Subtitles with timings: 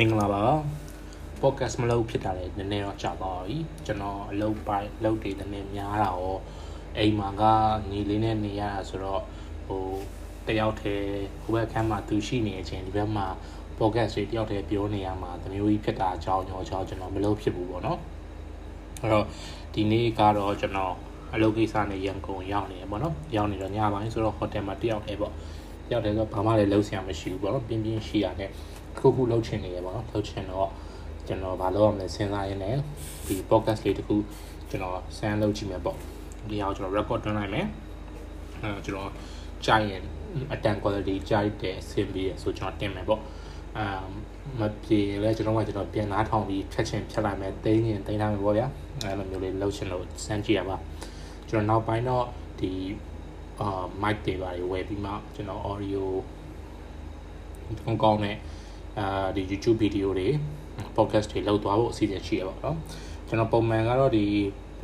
[0.00, 0.44] မင်္ဂလာပါ
[1.40, 3.56] podcast မလုပ်ဖြစ်တာလည်းနည်းနည်းတော့ကြာသွားပြီ
[3.86, 6.36] ကျွန်တော်အလုပ်ပိုင်းအလုပ်တွေနည်းနည်းများတာရော
[6.98, 7.42] အိမ်မှာက
[7.90, 9.22] ညီလေးနဲ့နေရတာဆိုတော့
[9.66, 9.84] ဟို
[10.46, 13.26] တယောက်တည်းဟိုဘက်ခန်းမှာသူရှိနေတဲ့အချိန်ဒီဘက်မှာ
[13.78, 17.98] podcast တွေတယောက်တည်းပြောနေရမှာတမျိုးကြီးဖြစ်တာအကြောင်းရောအကြောင်းကျွန်တော်မလုပ်ဖြစ်ဘူးပေါ့နော်
[19.02, 19.26] အဲ့တော့
[19.74, 20.94] ဒီနေ့ကတော့ကျွန်တော်
[21.34, 25.32] အလုပ်ကိစ္စနဲ့ရန်ကုန်ရောက်နေရပေါ့နော်ရောက်နေတော့ညပိုင်းဆိုတော့ဟိုတယ်မှာတယောက်တည်းပေါ့
[25.88, 28.50] တယောက်တည်းဆိုဘာမှလည်းလုပ်စရာမရှိဘူးပေါ့နော်ပြင်းပြင်းရှိရတယ်
[29.00, 30.68] တစ်ခုခုလုပ်ချင်နေရပေါ့နော်လုပ်ချင်တော့
[31.26, 32.76] ကျွန်တော်ဘာလုပ်ရမလဲစဉ်းစားရင်းနဲ့
[33.26, 34.16] ဒီ podcast လေးတစ်ခု
[34.70, 35.96] ကျွန်တော်ဆန်းလုပ်ကြည့်မယ်ပေါ့
[36.48, 37.66] ဒီအောင်ကျွန်တော် record တွန်းလိုက်မယ်
[38.62, 39.10] အဲကျွန်တော်
[39.66, 40.02] ကြိုက်ရင်
[40.52, 43.20] အတန် quality ကြိုက်တဲ့အဆင်ပြေဆိုကျွန်တော်တင်မယ်ပေါ့
[43.78, 44.08] အမ်
[44.58, 48.66] မပြေလဲကျွန်တော်ကကျွန်တော်ပြန်နားထောင်ပြီးဖြတ်ချင်ဖြတ်လိုက်မယ်တိန်းရင်တိန်းထားမယ်ပေါ့ဗျာ
[49.02, 50.76] အဲလိုမျိုးလေးလုပ်ချင်လို့စမ်းကြည့်ရပါ
[51.50, 52.26] ကျွန်တော်နောက်ပိုင်းတော့
[52.60, 52.70] ဒီ
[53.60, 56.04] အာ mic တွေပါတွေဝယ်ပြီးမှကျွန်တော် audio
[57.84, 58.36] ကောင်းကောင်းနဲ့
[58.98, 60.28] အာဒီ YouTube video တွေ
[60.96, 62.76] podcast တွေလုပ်သွားဖို့အစီအစဉ်ရှိရပါတော့
[63.28, 64.24] ကျွန်တော်ပုံမှန်ကတော့ဒီ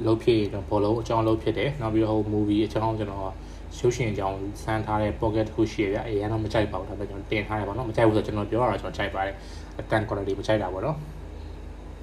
[0.07, 3.23] လုပ်ဖြစ်ကျွန်တော်ဘောလုံးအကြောင်းလုပ်ဖြစ်တယ်နောက်ပြီးတော့ဟို movie အကြောင်းကျွန်တော်
[3.79, 9.35] ရုပ်ရှင်အကြောင်းစမ်းထားတဲ့ pocket တစ်ခုရှိရပြအရင်တော့မကြိုက်ပါဘူးဒါပေမဲ့ကျွန်တော်တင်ထားတယ်ပေါ့နော်မကြိုက်ဘူးဆိုတော့ကျွန်တော်ပြောရတာကျွန်တော်ကြိုက်ပါတယ်
[9.79, 10.97] အတန် quality မကြိုက်တာပေါ့နော်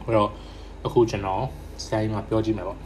[0.06, 0.30] အဲ့တော့
[0.86, 1.44] အခုကျွန်တော်
[1.88, 2.78] ဆိုင်မှာပြောကြည့်မယ်ပေါ့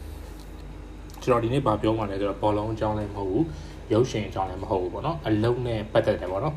[1.23, 3.45] ကျွန်တော်ဒီနေ့ဗာပြောမှလဲဆိုတော့ဘောလုံးအကြောင်းလည်းမဟုတ်ဘူး
[3.93, 6.55] ရုပ်ရှင်အကြောင်းလည်းမဟုတ်ဘူးပေါ့နော်အလုံးနဲ့ပတ်သက်တယ်ပေါ့နော်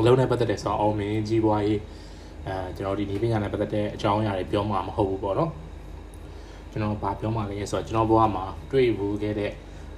[0.00, 1.80] အလုံးနဲ့ပတ်သက်တယ်ဆိုတော့အောင်မင်းကြီးပွားရေး
[2.46, 5.50] အဲကျွန်တော်ဒီနေပညာနဲ့ပတ်သက်တဲ့အကြောင်းအရာတွေပြောမှာမဟုတ်ဘူးပေါ့နော်
[6.70, 9.52] ကျွန်တော်ဘာပြောမှလဲဆိုတော့ကျွန်တော်ဘဝမှာတွေ့ဘူးခဲ့တဲ့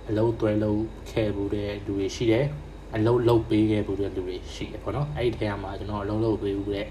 [0.09, 2.47] အလုံးသွဲလုံးခဲ့ဘူးတဲ့လူတွေရှိတယ်
[2.95, 6.87] အလုံးလုံးပေးခဲ့ဘူးတဲ့လူတွေရှိတယ်ပေါ့နော်အဲ့ဒီထဲမှာကျွန်တော်အလုံးလုံးပေးဘူးတဲ့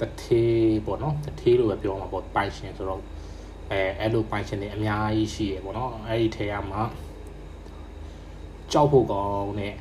[0.00, 3.02] တထေးပေါ့နော်တထေးလို့ပဲပြောမှာပေါ့ပိုင်ရှင်ဆိုတော့
[3.70, 6.82] အဲအဲ့လိုပိုင်ရှင်တွေအများကြီးရှိရပေါ့နော်အဲ့ဒီထဲမှာ
[8.72, 9.74] ကြောက်ဖို့ကောင်းတဲ့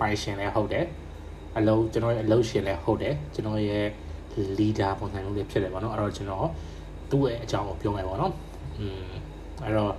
[0.00, 0.86] ပိုင်ရှင်လည်းဟုတ်တယ်
[1.58, 3.86] အလုံးကျွန်တော်ရဲ့အလုံးရှင်လည်းဟုတ်တယ်ကျွန်တော်ရဲ့
[4.58, 6.46] leader ပုံစံမျိုးလေးဖြစ်တယ်ပေါ့နော်အဲ့တော့ကျွန်တော်
[7.10, 8.32] သူ့ရဲ့အကြောင်းကိုပြောမယ်ပေါ့နော်
[8.78, 9.08] อืม
[9.64, 9.92] အဲ့တော့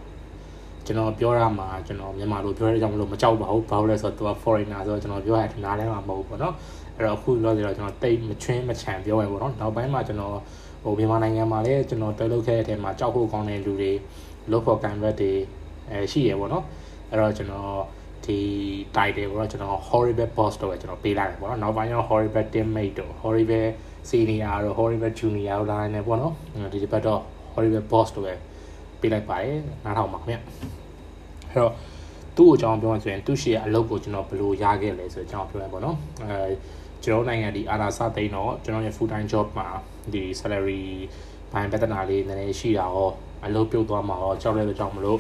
[0.86, 6.54] ကျွန်တော်ပြောရမှာကျွန်တော်မြန်မာလိုပြောရတဲ့အကြောင်းမလို့မကြောက်ပါဘူးဘာလို့လဲဆိုတော့သူက foreigner ဆိုတော့ကျွန်တော်ပြောရတဲ့နားလဲမှာမဟုတ်ဘူးပေါ့နော်
[6.98, 10.38] အဲ့တော့အခုလောဆိုတော့ကျွန်တော်တိတ်မချွင်းမချန်ပြောရပေါ့နော်နောက်ပိုင်းမှာကျွန်တော်
[10.84, 13.92] ဟိုမြန်မာနိုင်ငံမှာလည်းကျွန်တော်တွဲလုပ်ခဲ့တဲ့အထဲမှာကြောက်ဖို့ကောင်းတဲ့လူတွေ
[14.52, 15.32] လို့ဖို့ကန်ဘတ်တွေ
[15.90, 16.64] အဲရှိရပေါ့နော်
[17.10, 17.82] အဲ့တော့ကျွန်တော်
[18.26, 18.40] ဒီ
[18.96, 23.68] title ကိုတော့ကျွန်တော် horrible boss တော့ပဲကျွန်တော်ပေးလိုက်တယ်ပေါ့နော်နောက်ပိုင်းကျတော့ horrible teammate တို့ horrible
[24.10, 26.34] senior တို့ horrible junior တို့လာနေပေါ့နော်
[26.74, 27.22] ဒီတစ်ပတ်တော့
[27.54, 28.34] horrible boss တို့ပဲ
[29.00, 31.74] ပေးလိုက်ပါတယ်နားထောင်ပါခင်ဗျအဲ့တော့
[32.38, 36.50] သူ့ကိုကျွန်တော်ပြောမှဆိုရင်သူ့ရှိရဲ့အလုပ်ကိုကျွန်တော်ဘယ်လိုရခဲ့လဲဆိုတော့ကျွန်တော်ပြောရပါတော့အဲ
[37.04, 39.68] ကျွန်တော်နိုင်ငံဒီအာနာစသိန်းတော့ကျွန်တော်ရဲ့ full time job မှာ
[40.14, 40.84] ဒီ salary
[41.52, 43.10] ဘိုင်းပြဿနာလေးနည်းနည်းရှိတာရော
[43.46, 45.20] အလုပ်ပြုတ်သွားမှာရောကြောက်တဲ့ကြောင့်မလို့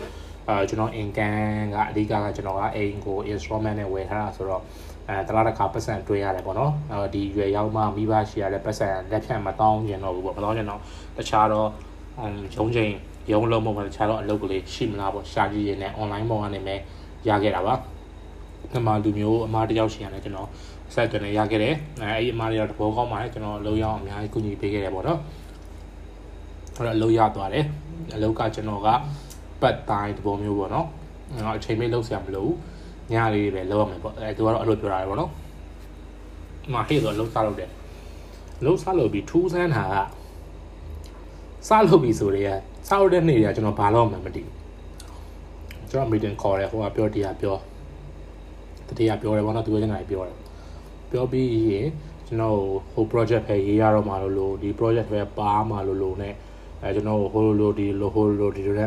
[0.60, 4.62] အဲကျွန်တော် income ကအဓိကကကျွန်တော်ကအိမ်ကို installment နဲ့ဝယ်ထားတာဆိုတော့
[5.10, 10.82] အဲတလားတစ်ခါပတ်စံတွေးရတယ်ပေါ့နော်အဲဒီရွယ်ရောက်မှမိဘရှိရတဲ့ပတ်စံလက်ဖြတ်မတောင်းကျင်တော့ဘူးပေါ့မတောင်းကျင်တော့
[11.18, 11.70] တခြားတော့
[12.56, 12.92] ရုံးချိန်
[13.32, 16.76] ရုံးလုံးပုံမှာတခြားတော့အလုပ်ကလေးရှိမလားပေါ့ရှာကြည့်ရနေ online ပုံကနေပဲ
[17.28, 20.50] ရခဲ့တာပါဒီမှာလူမျိုးအမားတယောက်ရှိရတယ်ကျွန်တော်
[20.94, 25.20] ဆက်တွင်ရခဲ့တယ်အဲအဲ့ဒီအမားတွေတော့တဘောကောင်းပါတယ်ကျွန်တော်အလုပ်ရအောင်အများကြီးကူညီပေးခဲ့တယ်ပေါ့နော်
[26.78, 27.66] အဲ့တော့အလုပ်ရသွားတယ်
[28.16, 28.90] အလုပ်ကကျွန်တော်က
[29.62, 30.88] ပတ်တိုင်းတဘောမျိုးပေါ့နော်
[31.34, 32.58] ကျွန်တော်အချိန်မေးလုပ်ဆရာမလိုဘူး
[33.12, 35.30] ညလေးပဲလုပ်ရမယ်ပေါ့အဲသူကတော့အဲ့လိုပြောတာပေါ့နော်
[36.64, 37.70] ဒီမှာဟေ့ဆိုအလုပ်စားလုပ်တယ်
[38.60, 39.98] အလုပ်စားလုပ်ပြီးထူးဆန်းတာက
[41.68, 42.50] စားလုပ်ပြီးဆိုတည်းက
[42.88, 44.56] စားလုပ်တဲ့နေ့တွေကကျွန်တော်ဘာလို့မှမသိဘူး
[45.90, 47.56] ကျွန်တော် meeting ခေါ်တယ်ဟိုကပြောတရားပြော
[48.98, 50.38] တရားပြောတယ်ဘောနော်သူကကျန်တာပြောတယ်
[51.12, 51.88] ပြောပြီးရင်
[52.28, 52.58] ကျွန်တော်
[52.94, 56.30] ဟို project ပဲရေးရတော့မှာလို့လို့ဒီ project ပဲပါမှာလို့လို့ ਨੇ
[56.82, 58.86] အဲကျွန်တော်ဟိုလိုဒီလိုဟိုလိုဒီလို ਨੇ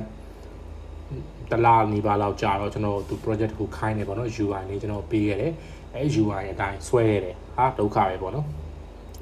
[1.50, 5.52] တလားနီးပါးလောက်ကြာတော့ကျွန်တော်သူ project တစ်ခုခိုင်းနေပေါ့နော် UI လေးကျွန်တော်ပေးရတယ်
[5.94, 8.46] အဲ UI အတိုင်းဆွဲရတယ်ဟာဒုက္ခပဲပေါ့နော်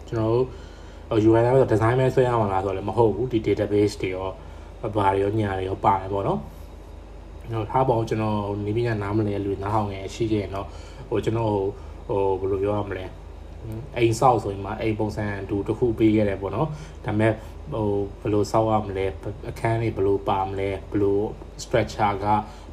[0.09, 0.47] ကျွန်တော်တို့
[1.29, 4.29] UI လည်းဆို design ပဲဆွဲရမှာလားဆိုတော့လည်းမဟုတ်ဘူးဒီ database တွေရော
[4.97, 6.41] ဘာတွေရောညာတွေရောပါတယ်ပေါ့နော်
[7.43, 10.67] ကျွန်တော်ထားပါအောင်ကျွန်တော်နီးပညာနားမလဲလူနားဟောင်းငယ်ရှိခဲ့ရင်တော့
[11.09, 11.55] ဟိုကျွန်တော်
[12.09, 13.05] ဟိုဘယ်လိုပြောရမလဲ
[13.97, 16.69] အိမ်ဆောက်ဆိုရင်မှအိမ်ပုံစံတူတစ်ခုပေးခဲ့တယ်ပေါ့နော်
[17.05, 17.33] ဒါပေမဲ့
[17.73, 17.89] ဟို
[18.21, 19.07] ဘယ်လိုဆောက်ရမလဲ
[19.51, 21.21] အခန်းလေးဘယ်လိုပါမလဲဘယ်လို
[21.63, 22.27] structure က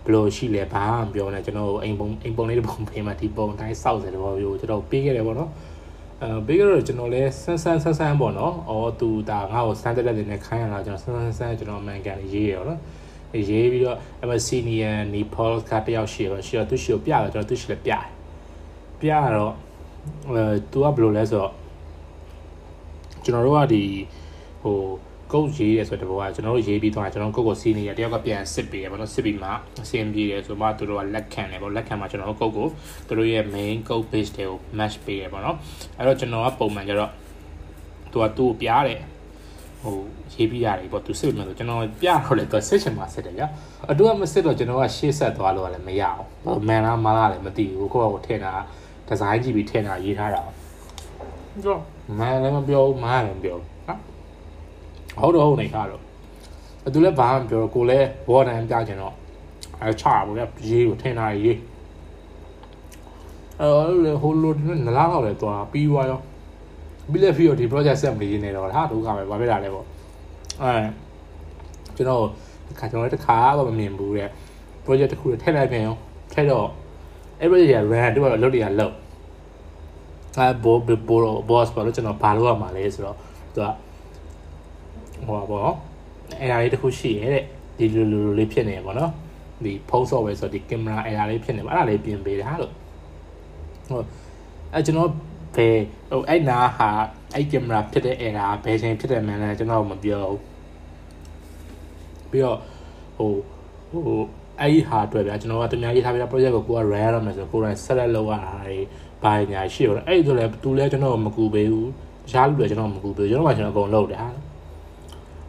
[0.06, 5.50] ဘယ်လိုရှိလဲဘာမှမပြောနဲ့ကျွန်တော်အိမ်ပုံအိမ်ပုံလေးတစ်ပုံပေးမှဒီပုံတိုင်းဆောက်စတယ်ဘောမျိုးကျွန်တော်ပေးခဲ့တယ်ပေါ့နော်
[6.22, 12.80] အဲပေးကြတော့ကျွန်တော်လဲဆန်းဆန်းဆန်းဆန်းပေါ့နော်။အော်သူဒါငါ့ကိုစမ်းတက်တဲ့နေခိုင်းရတာကျွန်တော်ဆန်းဆန်းဆန်းကျွန်တော်မှန်ကန်ရေးရတော့
[13.50, 18.06] ရေးပြီးတော့အမစီနီယန်နီပေါကတယောက်ရှိတော့ရှိတော့သူရှိကိုပြတော့ကျွန်တော်သူရှိလည်းပြတယ်
[19.02, 19.54] ပြတော့
[20.28, 21.54] အဲသူကဘယ်လိုလဲဆိုတော့
[23.24, 23.84] ကျွန်တော်တို့ကဒီ
[24.64, 24.78] ဟို
[25.32, 29.50] ကုတ်ရေးရဆိုတဲ့ဘောကကျွန်တော်တို့ရေးပြီးသွားကျွန်တော်ကုတ်ကိုစီးနေရတယောက်ကပြန်စစ်ပေးရပေါ့နော်စစ်ပြီးမှ
[29.84, 32.68] အဆင်ပြေတယ်ဆိုမှသူတို့ကလက်ခံတယ်ပေါ့လက်ခံမှကျွန်တော်တို့ကုတ်ကို
[33.08, 35.58] သူတို့ရဲ့ main code base တွေကို match ပေးရပေါ့နော်
[35.98, 37.12] အဲ့တော့ကျွန်တော်ကပုံမှန်ကျတော့
[38.12, 39.02] သူကသူ့ကိုပြားတယ်
[39.84, 39.96] ဟို
[40.34, 43.48] ရေးပြရတယ်ပေါ့သူစစ်မယ်ဆိုကျွန်တော်ပြတော့လေသူစစ်ချင်မှစစ်တယ်ဗျာ
[43.92, 48.52] အတူကမစစ်တော့ကျွန်တော်ကရှေ့ဆက်သွားလို့လည်းမရအောင်မန်လားမလားလည်းမသိဘူးကိုယ့်ကိုထည့်တာ
[49.10, 50.42] ဒီဇိုင်းကြည့်ပြီးထည့်တာရေးထားတာ
[51.66, 51.82] တော့
[52.20, 53.58] မန်လည်းမပြောမန်လည်းမပြော
[55.20, 56.02] ဟုတ်တော့ဟုတ်နေခါတော့
[56.94, 59.14] သူလည်းဘာမှမပြောကိုလည်းဘောတန်ပြချင်တော့
[59.82, 61.58] အဲချပါဗျာရေးကိုထင်တာရေး
[63.62, 64.54] အဲဟိုလို
[64.86, 66.20] နလားတော့လေသွားပြီးသွားရော
[67.12, 69.86] ပြီးလက်ပြီးတော့ဒီ project ဆက်မနေနေတော့ဟာဒုက္ခပဲဘာဖြစ်လာလဲပေါ့
[70.64, 70.74] အဲ
[71.96, 72.24] ကျွန်တော်
[72.80, 74.30] ခါကျွန်တော်တခါတော့မမြင်ဘူးတဲ့
[74.86, 75.96] project တစ်ခုထည့်လိုက်ပြန်ရော
[76.34, 76.68] ထည့်တော့
[77.40, 78.94] အဲ့ project ရ run တို့ကတော့လုပ်တွေကလုပ်
[80.36, 80.78] အဲဘော
[81.10, 83.18] ဘော boss ဘာလို့ကျွန်တော်ဘာလုပ်ရမှာလဲဆိုတော့
[83.56, 83.70] သူက
[85.28, 85.72] ဟိုပါပေါ့
[86.40, 87.44] အဲ့ဒါလေးတစ်ခုရှိရဲ့တဲ့
[87.78, 89.12] ဒီလိုလိုလေးဖြစ်နေပါတော့
[89.64, 92.74] ဒီဖုန်း software ဆိုတော့ဒီ camera အဲ့ဒါလေးဖြစ်နေပါအဲ့ဒါလေးပြင်ပေးတာလို့
[93.90, 94.02] ဟို
[94.74, 95.12] အဲကျွန်တော်
[95.56, 95.78] ဘယ်
[96.10, 96.90] ဟိုအဲ့နာဟာ
[97.34, 100.42] အဲ့ camera ဖြစ်တဲ့ error ဘယ်ချိန်ဖြစ်တယ်မှန်းလဲကျွန်တော်မပြောဘူး
[102.32, 102.58] ပြီးတော့
[103.18, 103.32] ဟို
[103.92, 104.20] ဟို
[104.60, 108.78] အဲ့ဒီဟာအတွက်ဗျာကျွန်တော်ကတများရေးထားပြ project ကိုကိုက run ရမယ်ဆိုတော့ကိုယ်တိုင်ဆက်လက်လုပ်ရတာတွေ
[109.24, 114.30] ဘာညာရှိတော့အဲ့ဒီဆိုလည်းသူလည်းကျွန်တော်မကူပေးဘူးတခြားလူတွေကျွန်တော်မကူပေးကျွန်တော်မှကျွန်တော်အကုန်လုပ်တယ်ဟာ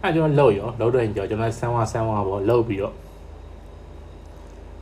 [0.03, 2.95] အဲ့ကျွန်တော်လုပ်ရောလုပ်တော့ကြောကျွန်တော်ဆန်းဝါဆန်းဝါပေါ့လုပ်ပြီးတော့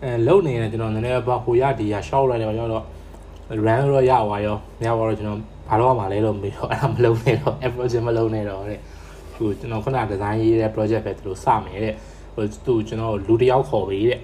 [0.02, 2.84] အဲလုပ်နေရင်ကျွန်တော်နည်းနည်းဘာဟိုရဒီရရှောက်လိုက်တယ်တော့
[3.66, 5.38] run တော့ရသွားရောမရသွားတော့ကျွန်တော်
[5.68, 8.80] ဘာလို့မှလဲလို့မေးတော့အဲ့ဒါမလုပ်နဲ့တော့ approach မလုပ်နဲ့တော့တဲ့
[9.34, 12.17] ဟိုကျွန်တော်ခုန design ရေးတဲ့ project ပဲသူတို့စမယ်တဲ့ဟို
[12.66, 14.20] သူကျွန်တော်လူတယောက်ခေါ်ပေးတဲ့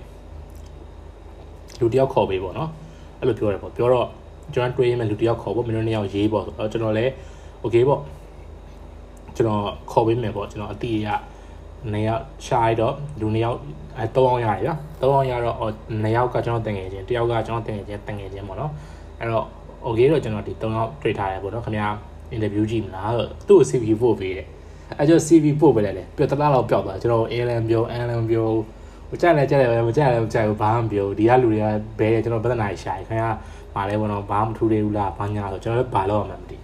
[1.80, 2.70] လူတယောက်ခေါ်ပေးပေါ့နော်
[3.18, 4.08] အဲ့လိုပြောတယ်ပေါ့ပြောတော့
[4.54, 7.12] ကျွန်တော်တွေးရင်လူတယောက်ခေါ်ဖို့မင်းတို့နှစ်ယောက်ရေးပေါ့ကျွန်တော်လည်း
[7.64, 8.00] okay ပေါ့
[9.36, 9.62] ကျွန်တော်
[9.92, 11.08] ခေါ်ပေးမယ်ပေါ့ကျွန်တော်အတိအရ
[11.94, 13.58] နေရောက်ရှားရတော့လူနှစ်ယောက်
[13.98, 15.56] အဲ၃အောင်ရတယ်ဗျာ၃အောင်ရတော့
[16.02, 18.72] နှစ်ယောက်ကကျွန်တော်တင်ငယ်ချင်းတယောက်ကကျွန်တော်တင်ငယ်ချင်းတင်ငယ်ချင်းပေါ့နော်
[19.20, 19.46] အဲ့တော့
[19.86, 21.88] okay တော့ကျွန်တော်ဒီ၃ယောက်တွေ့ထားရပေါ့နော်ခင်ဗျာ
[22.34, 24.48] interview ကြည့်မလားသူ့ကို CV ပို့ပေးတယ်
[24.98, 28.48] အဲ့ကျ CV ပို့ပေးလိုက်လေပြတလားတော့ပျောက်သွားကျွန်တော် ALM ပြော ALM ပြော
[29.10, 31.66] မကြိုက်လဲကြိုက်လဲမကြိုက်လဲမကြိုက်ဘူးဘာမှမပြောဒီကလူတွေက
[31.98, 33.30] ဘဲကျွန်တော်ပြဿနာရှာခင်ဗျာ
[33.74, 36.56] မာလဲပေါ့နော်ဘာမှမထူးသေးဘူးလားဘာညာဆိုကျွန်တော်လည်းဘာလို့မှမသိ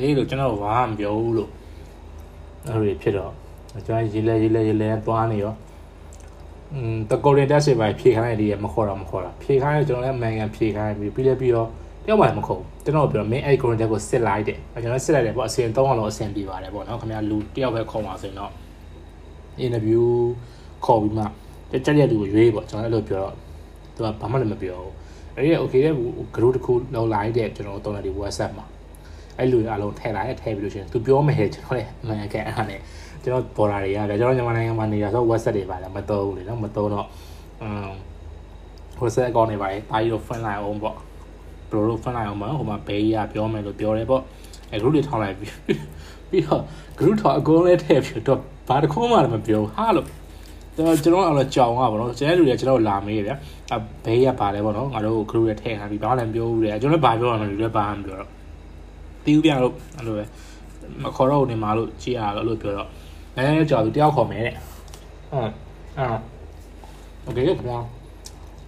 [0.00, 1.50] အေးလို့ကျွန်တော်ဘာမှမပြောဘူးလို့
[2.68, 3.32] အဲ့လိုဖြစ်တော့
[3.86, 5.54] ကျွန်တော်ရေးလဲရေးလဲရေးလဲသွားနေရော
[6.72, 11.68] อืมတကောရင်တက်စီပဲဖြေခိုင်းတယ်မခေါ်တော့မခေါ်တာဖြေခိုင်းတယ်ကျွန်တော်လည်းမန်ကန်ဖြေခိုင်းပြီးပြီးလဲပြီးတော့
[12.04, 18.52] တယောက်မှလည်းမခုံကျွန်တော်ပြောမင်းအဲ့ current ကိုစစ်လိုက်တယ်ကျွန်တော်စစ်လိုက်တယ်ပေါ့အစင်3အောင်လို့အစင်ပြပါတယ်ပေါ့နော်ခင်ဗျာလူတယောက်ပဲခုံပါဆိုရင်တော့
[19.64, 20.04] interview
[20.86, 21.24] ခေါ်ပြီးမှ
[21.70, 23.34] တက်ကြက်လူကိုရွေးပေါ့ကျွန်တော်အဲ့လိုပြောတော့
[23.94, 24.92] သူကဘာမှလည်းမပြောဘူး
[25.36, 25.94] အဲ့ဒီ okay တဲ့
[26.36, 28.66] group တစ်ခုလောက်လိုက်တဲ့ကျွန်တော်တုံးတယ်ဒီ WhatsApp မှာ
[29.38, 32.80] အဲ့လူအလုံးထည့်လိုက်ထည့်ပြီးလို့ရှိရင်သူပြောမယ်ကျွန်တော်လည်းအမှန်ကန်အဲ့ဒါနဲ့
[33.22, 37.06] ကျွန်တော်ပေါ်လာတွေရတယ်ကျွန်တော်မြန်မာနိုင်ငံမှာနေတာဆို WhatsApp တွေပါလားမသုံးဘူးလေနော်မသုံးတော့
[37.62, 37.92] အမ်
[39.00, 40.96] WhatsApp account တွေပါလေတာကြီးတော့ friend လိုက်အောင်ပေါ့
[41.74, 44.22] တို့တို့ဖွင့်လိုက်အောင်ပါဟိုမှာဘေးရပြောမယ်လို့ပြောတယ်ပေါ့
[44.70, 45.52] အဲ group တွေထောင်းလိုက်ပြီး
[46.30, 46.62] ပြီးတော့
[46.98, 50.06] group ထောင်းအကုန်လဲထည့်ပြီးတော့ဘာတစ်ခုမှလည်းမပြောဟာလို့
[50.76, 53.32] တော့ကျွန်တော်အဲ့လိုကြောင်อ่ะဗောနော်ကျန်တဲ့လူတွေကကျွန်တော်လာမေးတယ်ဗျ
[53.72, 58.30] အဘေးရပါလဲဗောနော်ငါတို့ group ရထည့်ထားပြီးဘာလည်းမပြောဘူးတဲ့ကျွန်တော်လည်းဘာပြောရမလဲလူလည်းဘာမှမပြောတော့
[59.24, 60.24] တီးဦးပြန်လို့အဲ့လိုပဲ
[61.02, 62.88] မခေါ်တော့နေမှာလို့ကြည်ရလို့လို့ပြောတော့
[63.34, 65.50] နည်းနည်းကြော်ပြီးတယောက်ခေါ်မယ်တဲ့ဟုတ်
[65.98, 66.18] အဲ့
[67.26, 67.78] Okay ခင်ဗျာ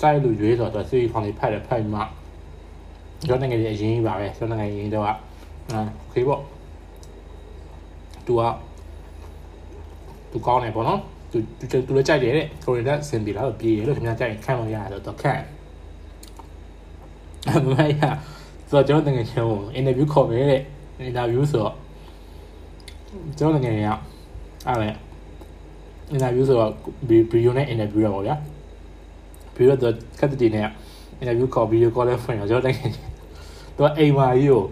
[0.01, 2.01] တိုက်လူရွေးဆိုတော့သူစီဖောင်လေးဖက်တယ်ဖက်ပြီးမှ
[3.27, 5.81] ကျော်နိုင်ငံရဲ့အရင်ကြီးပါပဲကျော်နိုင်ငံရင်တော့အဲ
[6.13, 6.41] ခေပေါ့
[8.27, 8.43] သူက
[10.31, 11.01] သူကောင်းတယ်ပေါ့နော်
[11.31, 15.33] သူသူသူလည်းကြိုက်တယ်တဲ့ကိုရီးယားစင်ပြီလားပြေးတယ်လို့ခင်ဗျားကြိုက်ရင်ခံလို့ရတယ်တော့ခံ
[17.49, 18.03] အမေက
[18.71, 20.63] ဆိုတော့ကျွန်တော်တကယ်ချင်းကို interview ခေါ်ပေးတဲ့
[21.11, 21.75] interview ဆိုတော့
[23.39, 23.79] ကျွန်တော်တကယ်က
[24.67, 24.91] အဲ့လေ
[26.15, 26.73] interview ဆိုတော့
[27.33, 28.37] video နဲ့ interview ရပါဗျာ
[29.57, 30.69] video တော့ cut တင်နဲ့
[31.23, 33.14] interview ခေါ် video call လဲဖွင့်တော့ကျွန်တော်တကယ်ချင်း
[33.77, 34.63] သူကအိမ်မာကြီးကို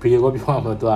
[0.00, 0.94] ဗီဒီယိုကောပြောမှသူက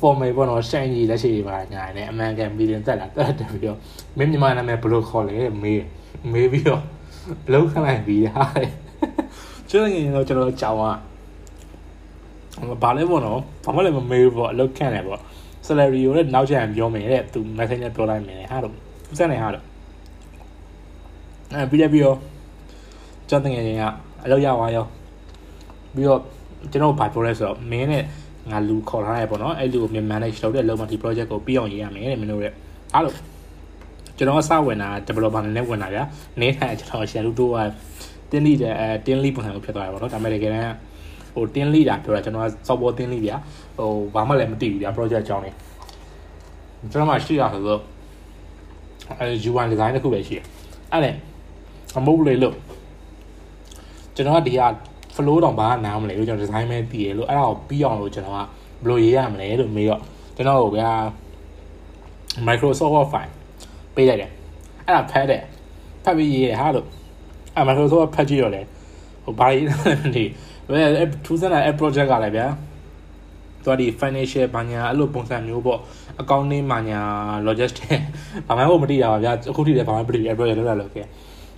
[0.00, 3.78] formal ပေါ့နော်ရှိုင်းကြီးလက်ရှိပါညာနဲ့အမှန်ကန်မီလီယံတက်လာတက်တယ်ပြီးတော့
[4.18, 5.82] မင်းမြန်မာနာမည်ဘယ်လိုခေါ်လဲမေး
[6.32, 6.82] မေးပြီးတော့
[7.46, 8.44] ဘလုံးခလိုက်ပြီးဟာ
[9.70, 10.96] ကျွန်တော်ငယ်တော့ကျွန်တော်ကြောင်อ่ะ
[12.82, 15.20] ဘာလဲပေါ့နော်ဘာမှလည်းမမေးဘူးပေါ့အလုပ်ခန့်တယ်ပေါ့
[15.66, 18.74] salary ကိုလည်းနောက်ကျရင်ပြောမယ်တဲ့သူ messenger ပြောလိုက်မယ်ဟာတော့
[19.12, 19.64] ဥစားနေဟာတော့
[21.52, 22.18] အဲပြီးလည်းပြီးတော့
[23.28, 23.84] ကျွန်တော်ငယ်ချင်းက
[24.24, 24.86] အလုပ်ရသွားရော
[25.94, 26.20] ပြီးတော့
[26.72, 28.04] ကျွန်တော်ဘာပြောလဲဆိုတော့မင်းနဲ့
[28.50, 32.54] ငါလူခေါ်ထားရပေါ့နော်အဲ့လူကိုမြန် manage လုပ်တဲ့လုံမဒီ project ကိုပြီးအောင်ရေးရမယ်တဲ့မင်းတို့ရဲ့
[32.94, 33.16] အားလို့
[34.16, 36.02] ကျွန်တော်စဝင်တာ developer နဲ့ဝင်တာဗျာ
[36.40, 37.58] နေထိုင်ကျွန်တော်ရှယ်လူတို့က
[38.30, 40.76] တင်းလိတဲ့အဲတင်းလိပုံစံကိုဖြစ်သွားတယ်ပေါ့နော်ဒါပေမဲ့တကယ်တမ်း
[41.34, 43.36] ဟိုတင်းလိတာပြောတာကျွန်တော်က software တင်းလိဗျာ
[43.76, 45.50] ဟိုဘာမှလည်းမသိဘူးဗျာ project အကြောင်းနေ
[46.90, 47.80] ကျွန်တော်မှရှိရဆိုတော့
[49.18, 50.44] အဲ UI design တစ်ခုပဲရှိတယ်
[50.92, 51.12] အဲ့ဒါ
[51.98, 52.54] အမဟုတ်လေလို့
[54.14, 54.66] ကျွန်တော်ကဒီဟာ
[55.14, 60.00] flow တောင်ဘာနားမလဲလို့ကျွန်တော် design ပဲတည်ရလို့အဲ့ဒါကိုပြီးအောင်လို့ကျွန်တော်ကဘယ်လိုရေးရမလဲလို့မေးတော့
[60.36, 60.90] ကျွန်တော်တို့ဗျာ
[62.46, 63.32] Microsoft Word file
[63.94, 64.30] ပေးလိုက်တယ်
[64.86, 65.42] အဲ့ဒါဖတ်တယ်
[66.04, 66.86] ဖတ်ပြီးရေးရဟာလို့
[67.54, 68.62] အဲ့ Microsoft ဖတ်ကြည့်တော့လေ
[69.24, 69.66] ဟိုဘာကြီး
[70.16, 70.24] ဒီ
[70.72, 72.46] ဘယ်ထူးဆန်းတဲ့ app project ကလည်းဗျာ
[73.64, 75.80] သူကဒီ financial ဘာညာအဲ့လိုပုံစံမျိုးပေါ့
[76.22, 77.00] accounting ဘာညာ
[77.46, 78.04] logistics
[78.46, 81.06] ဘာမှမသိတာပါဗျာအခုထိလည်းဘာမှမသိဘူး app project လောက်လာလို့ခဲ့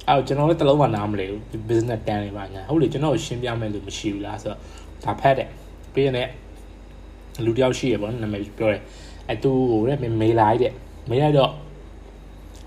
[0.08, 4.60] အဲ့တော့ကျွန်တော်လည်းတလုံးမှနားမလဲဘူး business တန်းနေပါညာဟုတ်လေကျွန်တော်ရှင်းပြမယ်လို့မရှိဘူးလားဆိုတော့
[5.04, 5.50] ဒါဖတ်တယ်
[5.94, 6.32] ပြီးရင်လည်း
[7.46, 8.82] လူတယောက်ရှိရပေါ့နာမည်ပြောတယ်
[9.30, 10.74] အဲသူဟိုတဲ့မေးလိုက်တဲ့
[11.10, 11.52] မေးလိုက်တော့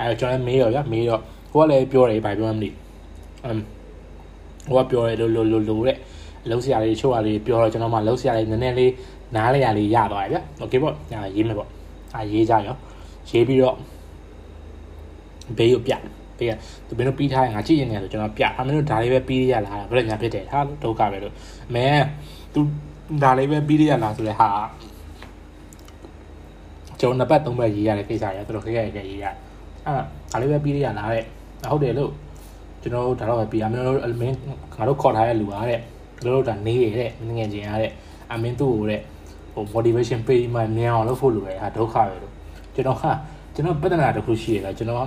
[0.01, 1.21] အဲကျွန်တော်လည်းမေးတော့ဗျာမေးတော့
[1.53, 2.71] ဟိုကလည်းပြောတယ်ဘာပြောမှမသိ
[3.45, 3.61] အမ်
[4.69, 5.97] ဟိုကပြောတယ်လို့လို့လို့လို့တဲ့
[6.45, 8.93] အလုံးစရာလေးချို့ဟာလေးပြောတော့ကျွန်တော်မှလုံးစရာလေးနည်းနည်းလေး
[9.35, 11.69] နားလေရလေးရသွားတယ်ဗျာโอเคပေါ့ညာရေးမယ်ပေါ့
[12.15, 12.77] အာရေးကြရော
[13.31, 13.77] ရေးပြီးတော့
[15.57, 15.93] ဘေးကိုပြ
[16.40, 16.52] ဘေးက
[16.88, 21.34] သူဘယ်လိုပြီးထားရင်ငါကြည့်ရင်လည်းဆိုကျွန်တော်ပြအမင်းတို့ဒါလေးပဲပြီးရလားဘယ်လိုညာဖြစ်တယ်ဟာဒုက္ခပဲလို့
[21.70, 21.88] အမဲ
[22.54, 22.62] သူ
[23.24, 24.50] ဒါလေးပဲပြီးရလားဆိုလဲဟာ
[27.00, 29.36] ကျွန်တော်နှစ်ပတ်သုံးပတ်ရေးရတဲ့ကိစ္စရတော်တော်ခက်ခဲခဲရေးရတယ်
[29.86, 30.02] အဲ့
[30.32, 31.24] ဒါလေးပဲပြီးရလားတဲ့
[31.72, 32.12] ဟုတ်တယ်လို့
[32.82, 34.36] ကျွန်တော်တို့ဒါတော့ပဲပြီးအမင်းတို့အမင်း
[34.76, 35.80] ငါတို့ခေါ်ထားတဲ့လူအားတဲ့
[36.24, 37.92] တို့တို့ဒါနေရတဲ့ငငယ်ချင်းအားတဲ့
[38.32, 39.02] အမင်းသူ့ကိုတဲ့
[39.54, 42.34] ဟို motivation page မှာမြန်အောင်လုပ်ဖို့လိုတယ်ဟာဒုက္ခပဲလို့
[42.76, 43.12] ကျွန်တော်ဟာ
[43.54, 45.00] ကျွန်တော်ပြဿနာတစ်ခုရှိရတာကျွန်တော်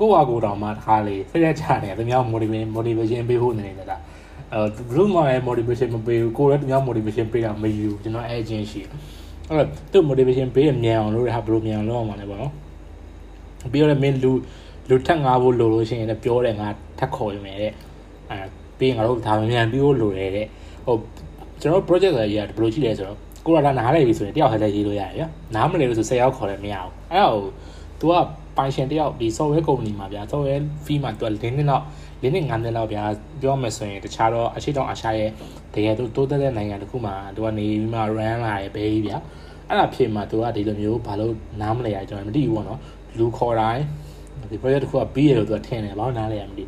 [0.00, 3.96] ကိုယ့်ဟာကိုယ်တော်မှတစ်ခါလေဖိရက်ချတယ်သူများ motivation motivation ပေးဖို့နေနေတာ
[4.52, 12.52] အဲဘလို့မှလည်း motivation မပေးဘူးကိုယ်လည်းသူများ motivation ပေးတာမယူကျွန်တော်အဲအချင်းရှိအဲ့တော့သူ motivation ပေးရမြန်အောင်လုပ်ရဟာဘလို့မြန်အောင်လုပ်အောင်ပါလဲပေါ့နော်
[13.72, 14.30] ပြီးတော့မင်းလူ
[14.88, 17.72] လူထက်ငါဖို့လိုလို့ရှိရင်လည်းပြောတယ်ငါထက်ခေါ်ရမယ်တဲ့
[18.30, 18.38] အဲ
[18.78, 20.46] ပြီးရင်ငါတို့ဒါမြန်ပြီးဖို့လိုတယ်တဲ့
[20.86, 20.96] ဟို
[21.60, 27.42] ကျွန်တော် project ဆိုရဘယ်လိုကြည့်လဲဆိုတော့ကိုရတာနားလည်ပြီဆိုရင်တယောက်ထဲလည်းရေးလို့ရတယ်ဗျာနားမလည်လို့ဆို10ယောက်ခေါ်လည်းမရဘူးအဲ့တော့
[28.00, 28.12] तू က
[28.56, 31.84] ပိုင်ရှင်တယောက်ဒီ software company မှာဗျာ software fee မှာသူက၄နှစ်လောက်
[32.22, 33.02] ၄နှစ်၅နှစ်လောက်ဗျာ
[33.40, 35.30] ပြောမှဆိုရင်တခြားတော့အခြေတောင်အရှာရဲ့
[35.74, 39.18] တကယ်တော့တိုးတက်တဲ့နိုင်ငံတစ်ခုမှာသူကနေပြီးမှ run လာရဲ့ဘဲကြီးဗျာ
[39.68, 42.80] အဲ့ဒါဖြစ်မှာသူကဒီလိုမျိုးဘာလို့နားမလဲရကျွန်တော်မသိဘူးပေါ့နော်
[43.18, 43.84] လူခေါ်တိုင်း
[44.50, 46.64] ဒီ project တစ်ခုကပြီးရလို့သူကထင်တယ်ဘာလို့နားလဲရမသိ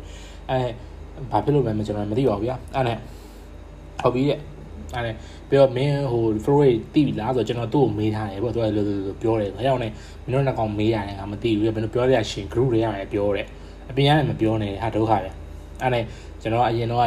[0.49, 0.59] အဲ
[1.31, 2.95] ဘာဖြစ်လို့လဲမကျွန်တော်မသိပါဘူးဗျာအဲ့ဒါ
[4.01, 4.39] ဟောပြီးတဲ့
[4.95, 5.11] အဲ့ဒါ
[5.51, 6.61] ပြောမင်းဟို flow
[6.93, 9.87] တိပြီလားဆိုတော့ကျွန်တော်သူ့ကိုမေးထားတယ်ပေါ့သူကလိုလိုပြောတယ်ဘာကြောင့်လဲ
[10.23, 13.47] မင်းတို့နှစ်ကောင်မေးရတယ်ငါမသိဘူးဘယ်လိုပြောရရှင် group တွေရတယ်ပြောတယ်
[13.89, 15.29] အပြင်ရတယ်မပြောနဲ့ဟာဒုက္ခပဲ
[15.81, 16.03] အဲ့နဲ့
[16.41, 17.01] ကျွန်တော်အရင်တော့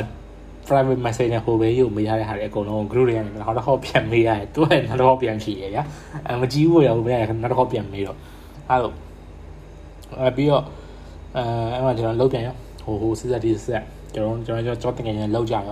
[0.69, 5.83] private message နဲ့ဟိုဘေးကိုမေးထားတဲ့ဟာတွေအကုန်လုံး group တွေကနေနောက်တစ်ခေါက်ပြန်မေးရတယ်သူကနောက်တစ်ခေါက်ပြန်ဖြေရဗျာ
[6.27, 8.17] အဲမကြည့်ဘူးရဘူးဗျာနောက်တစ်ခေါက်ပြန်မေးတော့
[8.71, 8.93] အဲ့လို
[10.21, 10.65] အဲပြီးတော့
[11.37, 11.43] အဲ
[11.75, 13.83] အဲ့မှာကျွန်တော်လောက်ပြန်ရောဟိုဟိုစစ်စစ်ဒီစစ်
[14.15, 15.63] ကျွန်တော်ကျွန်တော်ကျွန်တော်တင်ငယ်လောက်ကြရော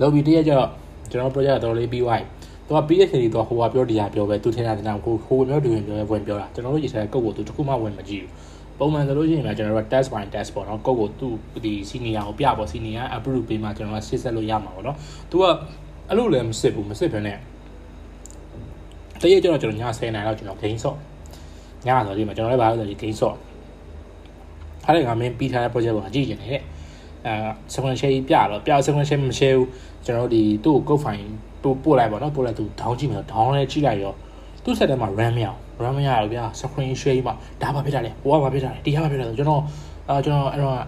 [0.00, 0.70] လောက်ပြီးတရက်ကျတော့
[1.10, 8.30] ကျွန်တော် project တော်တော်လေးပြီးသွားပြီသူကပြီးရချိန်တော့ဟိုကပြောဒီဟာပြောပဲသူထင်တာတင်တာကိုဟိုမျိုးတူရင်ပြောပဲဝင်ပြောတာကျွန်တော်တို့ရေးထားတဲ့ကုတ်ကိုသူတခုမှဝင်မကြည့်ဘူး
[8.78, 11.34] ပုံမှန်ဆိုလို့ရှိရင်လည်းကျွန်တော်တို့ test by test ပေါ့နော်ကုတ်ကိုသူ့
[11.64, 14.96] ဒီ senior ကိုပြပေါ့ senior approve ပေးမှကျွန်တော်ကစစ်ဆက်လို့ရမှာပေါ့နော်
[15.30, 15.44] သူက
[16.08, 17.38] အဲ့လိုလည်းမစစ်ဘူးမစစ်ဘဲနဲ့
[19.20, 20.96] တရက်ကျတော့ကျွန်တော်ည10နိုင်တော့ကျွန်တော် gain ဆော့
[21.86, 23.36] ညဆိုဒီမှာကျွန်တော်လည်းဘာလို့လဲဒီ gain ဆော့
[24.86, 26.62] အဲ့ဒါကမင်းပြီးထားတဲ့ project ကိုကြည့်နေတယ်
[27.26, 27.34] အဲ
[27.72, 29.68] sequential ပြတော့ပြ sequential မ share ဘူး
[30.06, 31.26] ကျွန်တော်ဒီသူ့ကို code file
[31.62, 34.12] ပို့ပို့လိုက်ပါတော့ပို့လိုက်သူ down ကြည့်မယ် down လဲကြည့်လိုက်ရော
[34.64, 39.62] သူ့ set ထဲမှာ RAM မရအောင် RAM မရတော့ဗျာ screen share မှာဒါဘာဖြစ်တာလဲဟိုကဘာဖြစ်တာလဲဒီကဘာဖြစ်တာလဲကျွန်တော်
[40.08, 40.78] အဲကျွန်တော်အဲ့တော့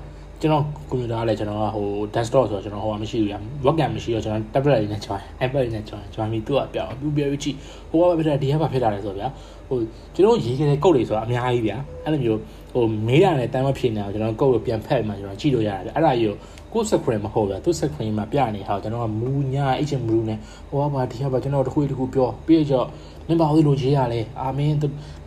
[0.41, 7.57] ကျွန်တော်ကွန်ပျူတာလည်းကျွန်တော်ကဟို desktop ဆိုတော့ကျွန်တော်ဟိုကမရှိဘူးဗျာ webcam မရှိတော့ကျွန်တော် tablet လေးနဲ့ join iPad လေးနဲ့ join join ပြီးသူ့ကပြောင်းသူပြောပြီးကြည့်
[7.91, 9.29] ဟိုကဘာဖြစ်တာဒီကဘာဖြစ်တာလဲဆိုတော့ဗျာ
[9.69, 9.79] ဟို
[10.15, 12.41] ကျွန်တော်ရေးခဲ့တဲ့ကုတ်တွေဆိုတာအများကြီးဗျာအဲ့လိုမျိုး
[12.73, 16.37] ဟိုမေးရတယ်တန်းမဖြစ်နေအောင်ကျွန်တော်ကုတ်ကိုပြန်ဖက်မှကျွန်တော်ကြည့်လို့ရတယ်အဲ့ဒါကြီးကို
[16.73, 22.87] ကိုယ် screen မဟုတ်ဗျာသူ screen မှာပြနေဟာကျွန်တော်ကမူညာအဲ့ချင်းမူနဲ့ဟိုကဘာဒီကဘာကျွန်တော်တခုတခုပြောပြီးတော့
[23.27, 24.75] မင်းဘာလို့လိုရေးရလဲအာမင်း